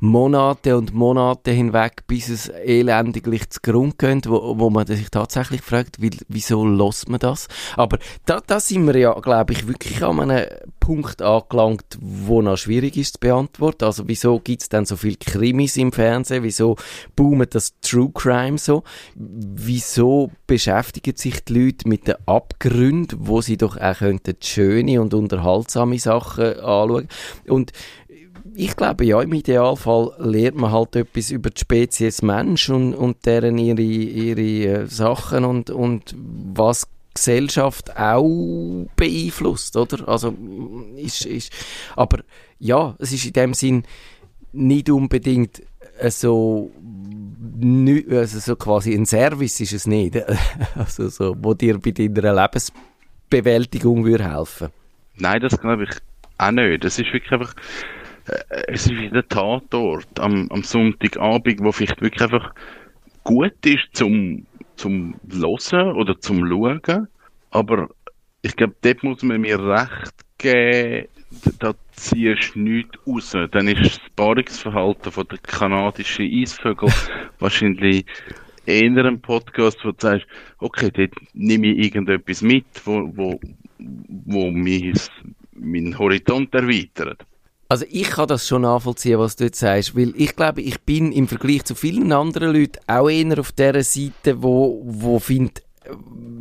Monate 0.00 0.76
und 0.76 0.94
Monate 0.94 1.50
hinweg, 1.50 2.04
bis 2.06 2.28
es 2.28 2.48
elendiglich 2.48 3.48
zu 3.50 3.60
Grund 3.62 3.98
geht, 3.98 4.28
wo, 4.28 4.58
wo 4.58 4.70
man 4.70 4.86
sich 4.86 5.10
tatsächlich 5.10 5.62
fragt, 5.62 6.00
wie, 6.00 6.10
wieso 6.28 6.66
lässt 6.66 7.08
man 7.08 7.20
das? 7.20 7.48
Aber 7.76 7.98
da, 8.26 8.40
da 8.46 8.60
sind 8.60 8.86
wir 8.86 8.96
ja, 8.96 9.12
glaube 9.20 9.52
ich, 9.52 9.66
wirklich 9.66 10.02
an 10.02 10.20
einem 10.20 10.46
Punkt 10.80 11.22
angelangt, 11.22 11.98
wo 12.00 12.42
noch 12.42 12.58
schwierig 12.58 12.96
ist 12.96 13.14
zu 13.14 13.20
beantworten. 13.20 13.84
Also 13.84 14.06
wieso 14.06 14.38
gibt 14.38 14.62
es 14.62 14.68
denn 14.68 14.84
so 14.84 14.96
viel 14.96 15.16
Krimis 15.16 15.76
im 15.76 15.92
Fernsehen? 15.92 16.42
Wieso 16.42 16.76
boomt 17.16 17.54
das 17.54 17.72
True 17.80 18.10
Crime 18.12 18.58
so? 18.58 18.82
Wieso 19.14 20.30
beschäftigen 20.46 21.16
sich 21.16 21.42
die 21.44 21.54
Leute 21.54 21.88
mit 21.88 22.06
den 22.06 22.16
Abgründen, 22.26 23.18
wo 23.22 23.40
sie 23.40 23.56
doch 23.56 23.78
auch 23.78 23.96
könnten 23.96 24.36
schöne 24.42 25.00
und 25.00 25.14
unterhaltsame 25.14 25.98
Sachen 25.98 26.60
anschauen? 26.60 27.08
Und 27.48 27.72
ich 28.56 28.76
glaube, 28.76 29.04
ja, 29.04 29.20
im 29.20 29.32
Idealfall 29.32 30.12
lernt 30.18 30.56
man 30.56 30.72
halt 30.72 30.96
etwas 30.96 31.30
über 31.30 31.50
die 31.50 31.60
Spezies 31.60 32.22
Mensch 32.22 32.70
und, 32.70 32.94
und 32.94 33.26
deren 33.26 33.58
ihre, 33.58 33.82
ihre 33.82 34.82
äh, 34.82 34.86
Sachen 34.86 35.44
und, 35.44 35.70
und 35.70 36.14
was 36.16 36.88
Gesellschaft 37.14 37.96
auch 37.96 38.86
beeinflusst, 38.96 39.76
oder? 39.76 40.08
Also, 40.08 40.34
ist, 40.96 41.26
ist, 41.26 41.52
aber 41.96 42.22
ja, 42.58 42.96
es 42.98 43.12
ist 43.12 43.26
in 43.26 43.32
dem 43.32 43.54
Sinn 43.54 43.84
nicht 44.52 44.90
unbedingt 44.90 45.62
so, 46.08 46.70
also 48.10 48.38
so 48.38 48.56
quasi 48.56 48.94
ein 48.94 49.06
Service 49.06 49.60
ist 49.60 49.72
es 49.72 49.86
nicht, 49.86 50.16
also 50.74 51.08
so, 51.08 51.36
wo 51.40 51.54
dir 51.54 51.78
bei 51.78 51.92
deiner 51.92 52.34
Lebensbewältigung 52.34 54.04
würde 54.04 54.32
helfen. 54.32 54.68
Nein, 55.16 55.40
das 55.40 55.60
glaube 55.60 55.84
ich 55.84 55.90
auch 56.38 56.50
nicht. 56.50 56.82
Das 56.82 56.98
ist 56.98 57.12
wirklich 57.12 57.30
einfach, 57.30 57.54
äh, 57.54 58.03
es 58.68 58.86
ist 58.86 58.90
wie 58.90 59.10
der 59.10 59.28
Tatort 59.28 60.18
am, 60.18 60.48
am 60.50 60.62
Sonntagabend, 60.62 61.60
wo 61.62 61.72
vielleicht 61.72 62.00
wirklich 62.00 62.22
einfach 62.22 62.54
gut 63.22 63.66
ist 63.66 63.88
zum, 63.92 64.46
zum 64.76 65.14
Hören 65.30 65.92
oder 65.96 66.18
zum 66.20 66.48
Schauen. 66.48 67.08
Aber 67.50 67.88
ich 68.42 68.56
glaube, 68.56 68.74
dort 68.82 69.02
muss 69.02 69.22
man 69.22 69.40
mir 69.40 69.58
recht 69.58 70.14
geben, 70.38 71.08
da 71.58 71.74
ziehst 71.92 72.54
du 72.54 72.60
nichts 72.60 72.98
raus. 73.06 73.36
Dann 73.52 73.68
ist 73.68 73.82
das 73.82 74.00
Paarungsverhalten 74.16 75.12
von 75.12 75.26
der 75.28 75.38
kanadischen 75.38 76.26
Eisvögel 76.26 76.90
wahrscheinlich 77.38 78.06
eher 78.66 79.04
ein 79.04 79.20
Podcast, 79.20 79.78
wo 79.84 79.90
du 79.90 79.96
sagst, 79.98 80.26
okay, 80.58 80.90
dort 80.92 81.12
nehme 81.34 81.68
ich 81.68 81.86
irgendetwas 81.86 82.42
mit, 82.42 82.64
wo, 82.84 83.10
wo, 83.14 83.40
wo 83.78 84.50
mein, 84.50 84.94
mein 85.52 85.98
Horizont 85.98 86.54
erweitert. 86.54 87.24
Also 87.74 87.86
ich 87.90 88.08
kann 88.08 88.28
das 88.28 88.46
schon 88.46 88.62
nachvollziehen, 88.62 89.18
was 89.18 89.34
du 89.34 89.46
jetzt 89.46 89.58
sagst, 89.58 89.96
weil 89.96 90.12
ich 90.16 90.36
glaube, 90.36 90.62
ich 90.62 90.80
bin 90.82 91.10
im 91.10 91.26
Vergleich 91.26 91.64
zu 91.64 91.74
vielen 91.74 92.12
anderen 92.12 92.52
Leuten 92.52 92.78
auch 92.86 93.08
eher 93.08 93.36
auf 93.40 93.50
der 93.50 93.82
Seite, 93.82 94.44
wo, 94.44 94.80
wo 94.84 95.18
findet, 95.18 95.64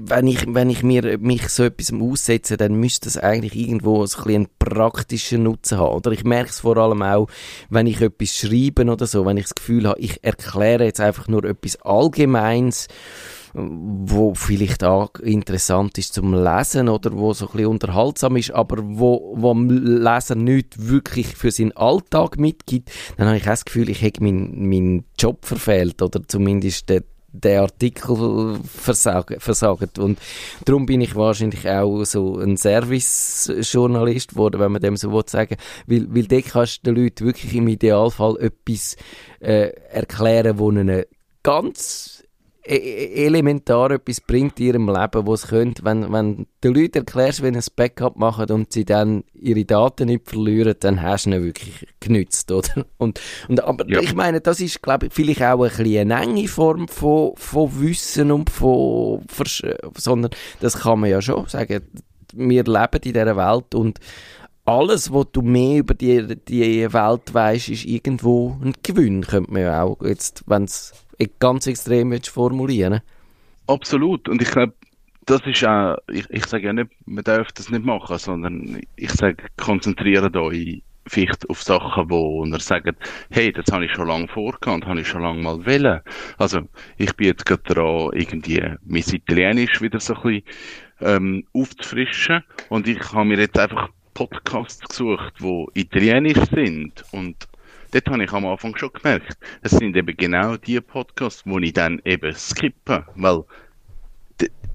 wenn 0.05 0.27
ich, 0.27 0.45
wenn 0.47 0.69
ich 0.69 0.83
mir, 0.83 1.17
mich 1.17 1.49
so 1.49 1.63
etwas 1.63 1.91
aussetze, 1.91 2.55
dann 2.55 2.75
müsste 2.75 3.07
das 3.07 3.17
eigentlich 3.17 3.55
irgendwo 3.55 4.05
so 4.05 4.21
ein 4.25 4.35
einen 4.35 4.47
praktischen 4.59 5.41
Nutzen 5.41 5.79
haben. 5.79 5.95
Oder 5.95 6.11
ich 6.11 6.23
merke 6.23 6.51
es 6.51 6.59
vor 6.59 6.77
allem 6.77 7.01
auch, 7.01 7.27
wenn 7.67 7.87
ich 7.87 7.99
etwas 7.99 8.37
schreibe 8.37 8.85
oder 8.85 9.07
so, 9.07 9.25
wenn 9.25 9.37
ich 9.37 9.45
das 9.45 9.55
Gefühl 9.55 9.87
habe, 9.87 9.99
ich 9.99 10.23
erkläre 10.23 10.83
jetzt 10.85 11.01
einfach 11.01 11.27
nur 11.27 11.45
etwas 11.45 11.81
Allgemeins, 11.81 12.89
wo 13.53 14.33
vielleicht 14.33 14.83
auch 14.83 15.13
interessant 15.19 15.97
ist 15.99 16.13
zum 16.13 16.33
Lesen 16.33 16.89
oder 16.89 17.13
wo 17.13 17.33
so 17.33 17.45
ein 17.45 17.51
bisschen 17.51 17.67
unterhaltsam 17.67 18.35
ist, 18.35 18.51
aber 18.51 18.77
wo, 18.81 19.33
wo 19.37 19.53
dem 19.53 19.69
Leser 20.03 20.35
nicht 20.35 20.87
wirklich 20.89 21.35
für 21.35 21.51
seinen 21.51 21.71
Alltag 21.73 22.37
mitgibt, 22.39 22.91
dann 23.17 23.27
habe 23.27 23.37
ich 23.37 23.43
auch 23.43 23.49
das 23.49 23.65
Gefühl, 23.65 23.89
ich 23.89 24.01
hätte 24.01 24.23
meinen 24.23 24.67
mein 24.69 25.05
Job 25.19 25.45
verfehlt 25.45 26.01
oder 26.01 26.21
zumindest 26.27 26.89
den, 26.89 27.03
der 27.31 27.61
Artikel 27.61 28.59
versagt, 28.63 29.41
versagt. 29.41 29.99
Und 29.99 30.19
darum 30.65 30.85
bin 30.85 31.01
ich 31.01 31.15
wahrscheinlich 31.15 31.67
auch 31.67 32.03
so 32.05 32.37
ein 32.37 32.57
Service-Journalist 32.57 34.29
geworden, 34.31 34.59
wenn 34.59 34.71
man 34.71 34.81
dem 34.81 34.97
so 34.97 35.11
will 35.11 35.23
sagen 35.25 35.57
Weil, 35.87 36.07
weil 36.13 36.25
dort 36.27 36.45
kannst 36.45 36.85
du 36.85 36.93
den 36.93 37.03
Leuten 37.03 37.25
wirklich 37.25 37.55
im 37.55 37.67
Idealfall 37.67 38.37
etwas 38.39 38.95
äh, 39.39 39.69
erklären, 39.91 40.59
wo 40.59 40.71
ihnen 40.71 41.03
ganz 41.41 42.12
elementar 42.65 43.91
etwas 43.91 44.21
bringt 44.21 44.59
in 44.59 44.67
ihrem 44.67 44.87
Leben, 44.87 45.27
was 45.27 45.47
könnte, 45.47 45.83
wenn, 45.83 46.11
wenn 46.13 46.37
du 46.61 46.71
den 46.71 46.75
Leuten 46.75 46.99
erklärst, 46.99 47.39
sie 47.39 47.47
ein 47.47 47.59
Backup 47.75 48.15
machen 48.15 48.49
und 48.51 48.71
sie 48.71 48.85
dann 48.85 49.25
ihre 49.33 49.65
Daten 49.65 50.07
nicht 50.07 50.29
verlieren, 50.29 50.75
dann 50.79 51.01
hast 51.01 51.25
du 51.25 51.31
ihnen 51.31 51.43
wirklich 51.43 51.85
genützt, 51.99 52.51
oder? 52.51 52.85
Und, 52.97 53.19
und, 53.49 53.61
aber 53.63 53.89
ja. 53.89 53.99
ich 53.99 54.15
meine, 54.15 54.39
das 54.39 54.61
ist, 54.61 54.81
glaube 54.81 55.07
ich, 55.07 55.13
vielleicht 55.13 55.41
auch 55.41 55.61
ein 55.63 55.69
bisschen 55.69 56.11
eine 56.11 56.23
enge 56.23 56.47
Form 56.47 56.87
von, 56.87 57.33
von 57.35 57.81
Wissen 57.81 58.31
und 58.31 58.49
von, 58.49 59.25
sondern 59.97 60.31
das 60.61 60.79
kann 60.79 61.01
man 61.01 61.09
ja 61.09 61.21
schon 61.21 61.45
sagen, 61.47 61.81
wir 62.33 62.63
leben 62.63 63.01
in 63.03 63.13
dieser 63.13 63.35
Welt 63.35 63.75
und 63.75 63.99
alles, 64.65 65.11
was 65.11 65.25
du 65.33 65.41
mehr 65.41 65.79
über 65.79 65.93
die, 65.93 66.37
die 66.47 66.93
Welt 66.93 67.33
weißt, 67.33 67.69
ist 67.69 67.85
irgendwo 67.85 68.57
ein 68.63 68.73
Gewinn, 68.81 69.23
könnte 69.23 69.51
man 69.51 69.61
ja 69.61 69.83
auch 69.83 70.01
jetzt, 70.01 70.43
wenn 70.47 70.63
es 70.63 70.93
ganz 71.39 71.67
extrem 71.67 72.19
formulieren 72.21 73.01
Absolut. 73.67 74.27
Und 74.27 74.41
ich 74.41 74.51
glaube, 74.51 74.73
das 75.25 75.41
ist 75.45 75.63
auch, 75.65 75.97
ich, 76.11 76.29
ich 76.29 76.45
sage 76.45 76.65
ja 76.65 76.73
nicht, 76.73 76.91
man 77.05 77.23
darf 77.23 77.51
das 77.53 77.69
nicht 77.69 77.85
machen, 77.85 78.17
sondern 78.17 78.81
ich 78.95 79.11
sage, 79.11 79.37
konzentriert 79.57 80.35
euch 80.35 80.83
vielleicht 81.07 81.49
auf 81.49 81.61
Sachen, 81.61 82.09
wo 82.09 82.45
ihr 82.45 82.59
sagt, 82.59 82.95
hey, 83.29 83.51
das 83.51 83.71
habe 83.71 83.85
ich 83.85 83.91
schon 83.91 84.07
lange 84.07 84.27
vorgehabt, 84.27 84.85
habe 84.85 85.01
ich 85.01 85.07
schon 85.07 85.21
lange 85.21 85.41
mal 85.41 85.65
wollen. 85.65 86.01
Also, 86.37 86.61
ich 86.97 87.13
bin 87.15 87.27
jetzt 87.27 87.45
gerade 87.45 87.63
dran, 87.63 88.09
irgendwie 88.13 88.61
mein 88.85 89.03
Italienisch 89.05 89.81
wieder 89.81 89.99
so 89.99 90.15
ein 90.15 90.21
bisschen 90.21 90.43
ähm, 91.01 91.47
aufzufrischen 91.53 92.43
und 92.69 92.87
ich 92.87 92.99
habe 93.11 93.25
mir 93.25 93.39
jetzt 93.39 93.59
einfach 93.59 93.89
Podcasts 94.13 94.87
gesucht, 94.87 95.33
wo 95.39 95.69
italienisch 95.73 96.39
sind 96.53 97.03
und 97.11 97.47
dort 97.93 98.09
habe 98.09 98.23
ich 98.23 98.31
am 98.31 98.45
Anfang 98.45 98.75
schon 98.75 98.91
gemerkt, 98.91 99.37
es 99.61 99.71
sind 99.71 99.95
eben 99.95 100.17
genau 100.17 100.57
die 100.57 100.81
Podcasts, 100.81 101.43
wo 101.45 101.59
ich 101.59 101.73
dann 101.73 102.01
eben 102.05 102.33
skippe, 102.33 103.05
weil 103.15 103.43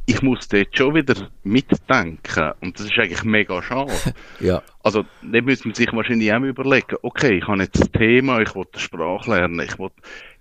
ich 0.06 0.22
muss 0.22 0.48
dort 0.48 0.74
schon 0.76 0.94
wieder 0.94 1.28
mitdenken 1.42 2.52
und 2.60 2.78
das 2.78 2.86
ist 2.86 2.98
eigentlich 2.98 3.24
mega 3.24 3.62
schade. 3.62 3.92
ja. 4.40 4.62
Also, 4.82 5.04
da 5.22 5.40
müssen 5.42 5.68
man 5.68 5.74
sich 5.74 5.92
wahrscheinlich 5.92 6.32
auch 6.32 6.40
überlegen, 6.40 6.96
okay, 7.02 7.38
ich 7.38 7.46
habe 7.46 7.62
jetzt 7.62 7.82
ein 7.82 7.92
Thema, 7.92 8.40
ich 8.40 8.54
will 8.54 8.64
die 8.74 8.80
Sprache 8.80 9.30
lernen, 9.30 9.60
ich 9.60 9.78
will, 9.78 9.90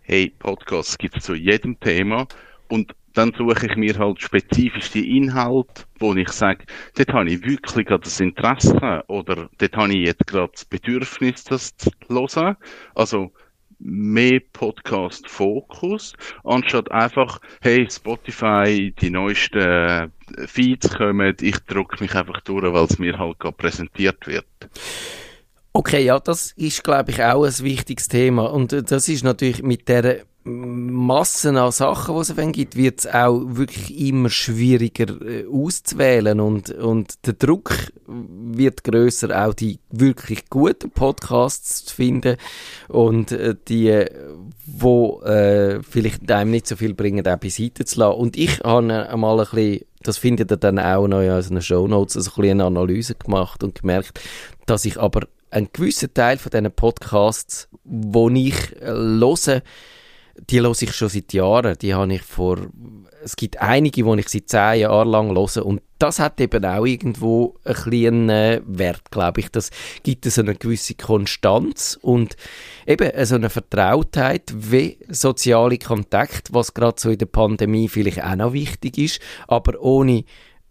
hey, 0.03 0.31
Podcasts 0.39 0.97
gibt 0.97 1.17
es 1.17 1.25
zu 1.25 1.35
jedem 1.35 1.77
Thema 1.79 2.27
und 2.69 2.95
dann 3.17 3.33
suche 3.35 3.65
ich 3.65 3.75
mir 3.75 3.97
halt 3.97 4.21
spezifisch 4.21 4.91
die 4.91 5.17
Inhalte, 5.17 5.83
wo 5.99 6.13
ich 6.13 6.29
sage, 6.29 6.65
dort 6.95 7.13
habe 7.13 7.29
ich 7.31 7.43
wirklich 7.43 7.87
gerade 7.87 8.03
das 8.03 8.19
Interesse 8.19 9.03
oder 9.07 9.49
dort 9.57 9.75
habe 9.75 9.93
ich 9.93 10.05
jetzt 10.05 10.27
gerade 10.27 10.51
das 10.53 10.65
Bedürfnis, 10.65 11.43
das 11.45 11.75
zu 11.77 11.89
hören. 12.07 12.57
Also 12.93 13.31
mehr 13.79 14.39
Podcast-Fokus, 14.53 16.13
anstatt 16.43 16.91
einfach, 16.91 17.39
hey, 17.61 17.87
Spotify, 17.89 18.93
die 19.01 19.09
neuesten 19.09 20.11
Feeds 20.45 20.95
kommen, 20.95 21.35
ich 21.41 21.59
drücke 21.61 22.03
mich 22.03 22.13
einfach 22.13 22.41
durch, 22.41 22.71
weil 22.71 22.85
es 22.85 22.99
mir 22.99 23.17
halt 23.17 23.39
gerade 23.39 23.57
präsentiert 23.57 24.27
wird. 24.27 24.45
Okay, 25.73 26.03
ja, 26.03 26.19
das 26.19 26.51
ist, 26.53 26.83
glaube 26.83 27.11
ich, 27.11 27.23
auch 27.23 27.45
ein 27.45 27.59
wichtiges 27.59 28.07
Thema. 28.07 28.45
Und 28.45 28.91
das 28.91 29.09
ist 29.09 29.23
natürlich 29.23 29.61
mit 29.61 29.87
der 29.87 30.25
Massen 30.47 31.57
an 31.57 31.71
Sachen, 31.71 32.15
die 32.15 32.21
es 32.21 32.51
gibt, 32.53 32.75
wird 32.77 32.99
es 32.99 33.07
auch 33.07 33.41
wirklich 33.47 33.99
immer 33.99 34.29
schwieriger 34.29 35.09
äh, 35.21 35.45
auszuwählen 35.45 36.39
und, 36.39 36.69
und 36.71 37.25
der 37.25 37.33
Druck 37.33 37.73
wird 38.07 38.85
größer, 38.85 39.45
auch 39.45 39.53
die 39.53 39.79
wirklich 39.89 40.49
guten 40.49 40.89
Podcasts 40.91 41.85
zu 41.85 41.95
finden 41.95 42.37
und 42.87 43.33
äh, 43.33 43.55
die, 43.67 44.05
wo 44.65 45.21
äh, 45.23 45.83
vielleicht 45.83 46.31
einem 46.31 46.51
nicht 46.51 46.67
so 46.67 46.77
viel 46.77 46.93
bringen, 46.93 47.27
auch 47.27 47.37
beiseite 47.37 47.83
zu 47.83 47.99
lassen. 47.99 48.17
Und 48.17 48.37
ich 48.37 48.59
habe 48.61 49.09
einmal 49.09 49.39
ein 49.41 49.47
bisschen, 49.51 49.85
das 50.01 50.17
findet 50.17 50.51
ihr 50.51 50.57
dann 50.57 50.79
auch 50.79 51.07
noch 51.07 51.21
in 51.21 51.31
unseren 51.31 51.61
Shownotes, 51.61 52.15
also 52.15 52.31
ein 52.31 52.35
bisschen 52.35 52.61
eine 52.61 52.65
Analyse 52.65 53.15
gemacht 53.15 53.63
und 53.63 53.81
gemerkt, 53.81 54.21
dass 54.65 54.85
ich 54.85 54.97
aber 54.97 55.27
einen 55.49 55.69
gewissen 55.73 56.13
Teil 56.13 56.37
von 56.37 56.51
diesen 56.51 56.71
Podcasts, 56.71 57.67
wo 57.83 58.29
ich 58.29 58.81
äh, 58.81 58.91
höre, 58.91 59.61
die 60.49 60.61
höre 60.61 60.71
ich 60.71 60.93
schon 60.93 61.09
seit 61.09 61.33
Jahren. 61.33 61.77
Die 61.81 61.93
habe 61.93 62.13
ich 62.13 62.21
vor, 62.21 62.57
es 63.23 63.35
gibt 63.35 63.59
einige, 63.61 64.03
die 64.03 64.19
ich 64.19 64.29
seit 64.29 64.49
zehn 64.49 64.81
Jahren 64.81 65.09
lang 65.09 65.35
höre 65.35 65.65
und 65.65 65.81
das 65.99 66.19
hat 66.19 66.39
eben 66.39 66.63
auch 66.63 66.85
irgendwo 66.85 67.55
einen 67.63 67.75
kleinen 67.75 68.61
Wert, 68.67 69.09
glaube 69.09 69.41
ich. 69.41 69.49
Das 69.49 69.71
gibt 70.03 70.25
so 70.25 70.41
eine 70.41 70.53
gewisse 70.53 70.93
Konstanz 70.93 71.97
und 71.99 72.35
eben 72.85 73.09
so 73.25 73.35
eine 73.35 73.49
Vertrautheit 73.49 74.53
wie 74.55 74.99
soziale 75.09 75.79
Kontakt, 75.79 76.53
was 76.53 76.75
gerade 76.75 77.01
so 77.01 77.09
in 77.09 77.17
der 77.17 77.25
Pandemie 77.25 77.89
vielleicht 77.89 78.23
auch 78.23 78.35
noch 78.35 78.53
wichtig 78.53 78.97
ist, 78.99 79.19
aber 79.47 79.81
ohne 79.81 80.23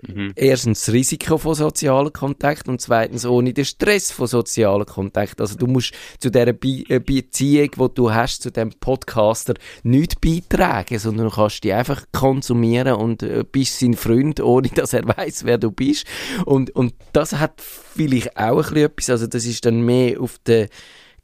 Mhm. 0.02 0.32
Erstens 0.36 0.84
das 0.84 0.94
Risiko 0.94 1.38
von 1.38 1.54
sozialen 1.54 2.12
Kontakt 2.12 2.68
und 2.68 2.80
zweitens 2.80 3.24
ohne 3.24 3.54
den 3.54 3.64
Stress 3.64 4.10
von 4.12 4.26
sozialen 4.26 4.84
Kontakt. 4.84 5.40
Also 5.40 5.56
du 5.56 5.66
musst 5.66 5.94
zu 6.18 6.30
dieser 6.30 6.52
Be 6.52 6.84
äh, 6.88 7.00
Beziehung, 7.00 7.70
die 7.70 7.94
du 7.94 8.12
hast 8.12 8.42
zu 8.42 8.50
dem 8.50 8.70
Podcaster, 8.78 9.54
nicht 9.82 10.20
beitragen, 10.20 10.98
sondern 10.98 11.28
du 11.28 11.34
kannst 11.34 11.64
die 11.64 11.72
einfach 11.72 12.04
konsumieren 12.12 12.94
und 12.94 13.22
äh, 13.22 13.44
bist 13.50 13.78
sein 13.78 13.94
Freund, 13.94 14.40
ohne 14.40 14.68
dass 14.68 14.92
er 14.92 15.06
weiß, 15.16 15.44
wer 15.44 15.58
du 15.58 15.70
bist. 15.70 16.06
Und, 16.44 16.70
und 16.70 16.94
das 17.12 17.32
hat 17.32 17.60
vielleicht 17.62 18.36
auch 18.36 18.58
ein 18.58 18.62
bisschen 18.62 18.84
etwas, 18.84 19.10
also 19.10 19.26
das 19.26 19.46
ist 19.46 19.64
dann 19.64 19.80
mehr 19.80 20.20
auf 20.20 20.38
der 20.46 20.68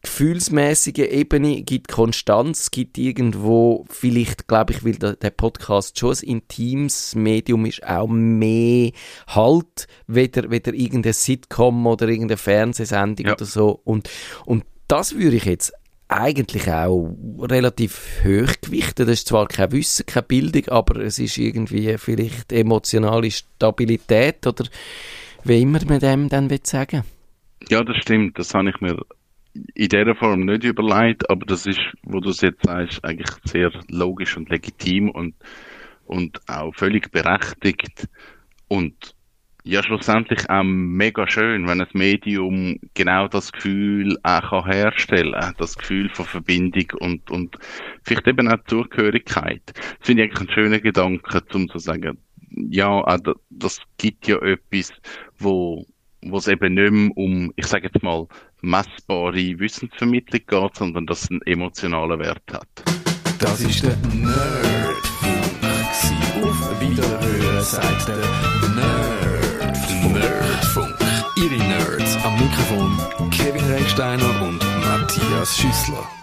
gefühlsmäßigen 0.03 1.09
Ebene 1.09 1.63
gibt 1.63 1.89
Konstanz, 1.89 2.71
gibt 2.71 2.99
irgendwo, 2.99 3.87
vielleicht 3.89 4.49
glaube 4.49 4.73
ich, 4.73 4.85
weil 4.85 4.97
der, 4.97 5.15
der, 5.15 5.31
Podcast 5.31 5.99
schon 5.99 6.17
ein 6.17 6.29
intimes 6.29 7.15
Medium 7.15 7.65
ist, 7.67 7.87
auch 7.87 8.09
mehr 8.09 8.91
Halt, 9.29 9.87
weder, 10.09 10.51
weder 10.51 10.75
irgendein 10.75 11.13
Sitcom 11.13 11.87
oder 11.87 12.09
irgendeine 12.09 12.37
Fernsehsendung 12.37 13.27
ja. 13.27 13.33
oder 13.35 13.45
so. 13.45 13.81
Und, 13.85 14.11
und 14.45 14.65
das 14.89 15.15
würde 15.15 15.37
ich 15.37 15.45
jetzt 15.45 15.73
eigentlich 16.09 16.71
auch 16.71 17.17
relativ 17.41 18.23
hoch 18.25 18.53
gewichtet. 18.61 19.09
Das 19.09 19.21
ist 19.21 19.29
zwar 19.29 19.47
kein 19.47 19.73
Wissen, 19.73 20.05
keine 20.05 20.25
Bildung, 20.25 20.69
aber 20.69 21.01
es 21.01 21.19
ist 21.19 21.39
irgendwie 21.39 21.97
vielleicht 21.97 22.53
emotionale 22.53 23.31
Stabilität 23.31 24.47
oder 24.47 24.65
wie 25.45 25.63
immer 25.63 25.81
man 25.87 26.01
dem 26.01 26.29
dann 26.29 26.51
sagen 26.65 27.05
Ja, 27.69 27.83
das 27.83 27.97
stimmt. 27.99 28.39
Das 28.39 28.53
habe 28.53 28.69
ich 28.69 28.81
mir 28.81 28.99
in 29.55 29.89
dieser 29.89 30.15
Form 30.15 30.45
nicht 30.45 30.65
überlegt, 30.65 31.29
aber 31.31 31.45
das 31.47 31.67
ist, 31.67 31.81
wo 32.05 32.21
du 32.21 32.31
es 32.31 32.41
jetzt 32.41 32.65
sagst, 32.65 33.05
eigentlich 33.05 33.31
sehr 33.45 33.71
logisch 33.89 34.37
und 34.37 34.49
legitim 34.49 35.11
und, 35.11 35.35
und 36.07 36.41
auch 36.49 36.75
völlig 36.75 37.11
berechtigt 37.11 38.09
und 38.69 39.15
ja, 39.65 39.83
schlussendlich 39.83 40.51
auch 40.51 40.65
mega 40.65 41.29
schön, 41.29 41.69
wenn 41.69 41.81
ein 41.81 41.89
Medium 41.93 42.81
genau 42.95 43.29
das 43.29 43.53
Gefühl 43.53 44.19
auch 44.25 44.51
kann 44.51 44.73
herstellen 44.73 45.39
kann, 45.39 45.55
das 45.59 45.79
Gefühl 45.79 46.09
von 46.09 46.25
Verbindung 46.25 46.87
und, 46.99 47.31
und 47.31 47.59
vielleicht 48.03 48.27
eben 48.27 48.49
auch 48.49 48.65
Zugehörigkeit. 48.67 49.63
Das 49.67 49.85
finde 50.01 50.25
ich 50.25 50.31
eigentlich 50.31 50.49
einen 50.49 50.55
schönen 50.55 50.83
Gedanken, 50.83 51.43
um 51.55 51.69
zu 51.69 51.79
sagen, 51.79 52.19
ja, 52.51 53.17
das 53.51 53.81
gibt 53.99 54.27
ja 54.27 54.37
etwas, 54.43 54.93
wo, 55.39 55.87
wo 56.25 56.39
es 56.39 56.49
eben 56.49 56.75
nicht 56.75 56.91
mehr 56.93 57.11
um, 57.17 57.53
ich 57.57 57.67
sage 57.67 57.91
jetzt 57.93 58.03
mal, 58.03 58.27
messbare 58.61 59.59
Wissensvermittlung 59.59 60.43
geht, 60.47 60.77
sondern 60.77 61.07
dass 61.07 61.25
es 61.25 61.31
einen 61.31 61.43
emotionalen 61.43 62.19
Wert 62.21 62.43
hat. 62.53 62.69
Das 63.39 63.61
ist 63.61 63.83
der 63.83 63.97
Nerdfunk. 64.15 65.53
Auf 66.43 66.81
Wiederhören 66.81 67.63
sagt 67.63 68.09
der 68.09 68.17
Nerd. 68.75 69.33
Nerdfunk. 70.13 70.95
Ihre 71.37 71.57
Nerds 71.57 72.17
am 72.25 72.35
Mikrofon 72.35 73.31
Kevin 73.31 73.65
Recksteiner 73.65 74.43
und 74.43 74.61
Matthias 74.85 75.57
Schüssler. 75.57 76.22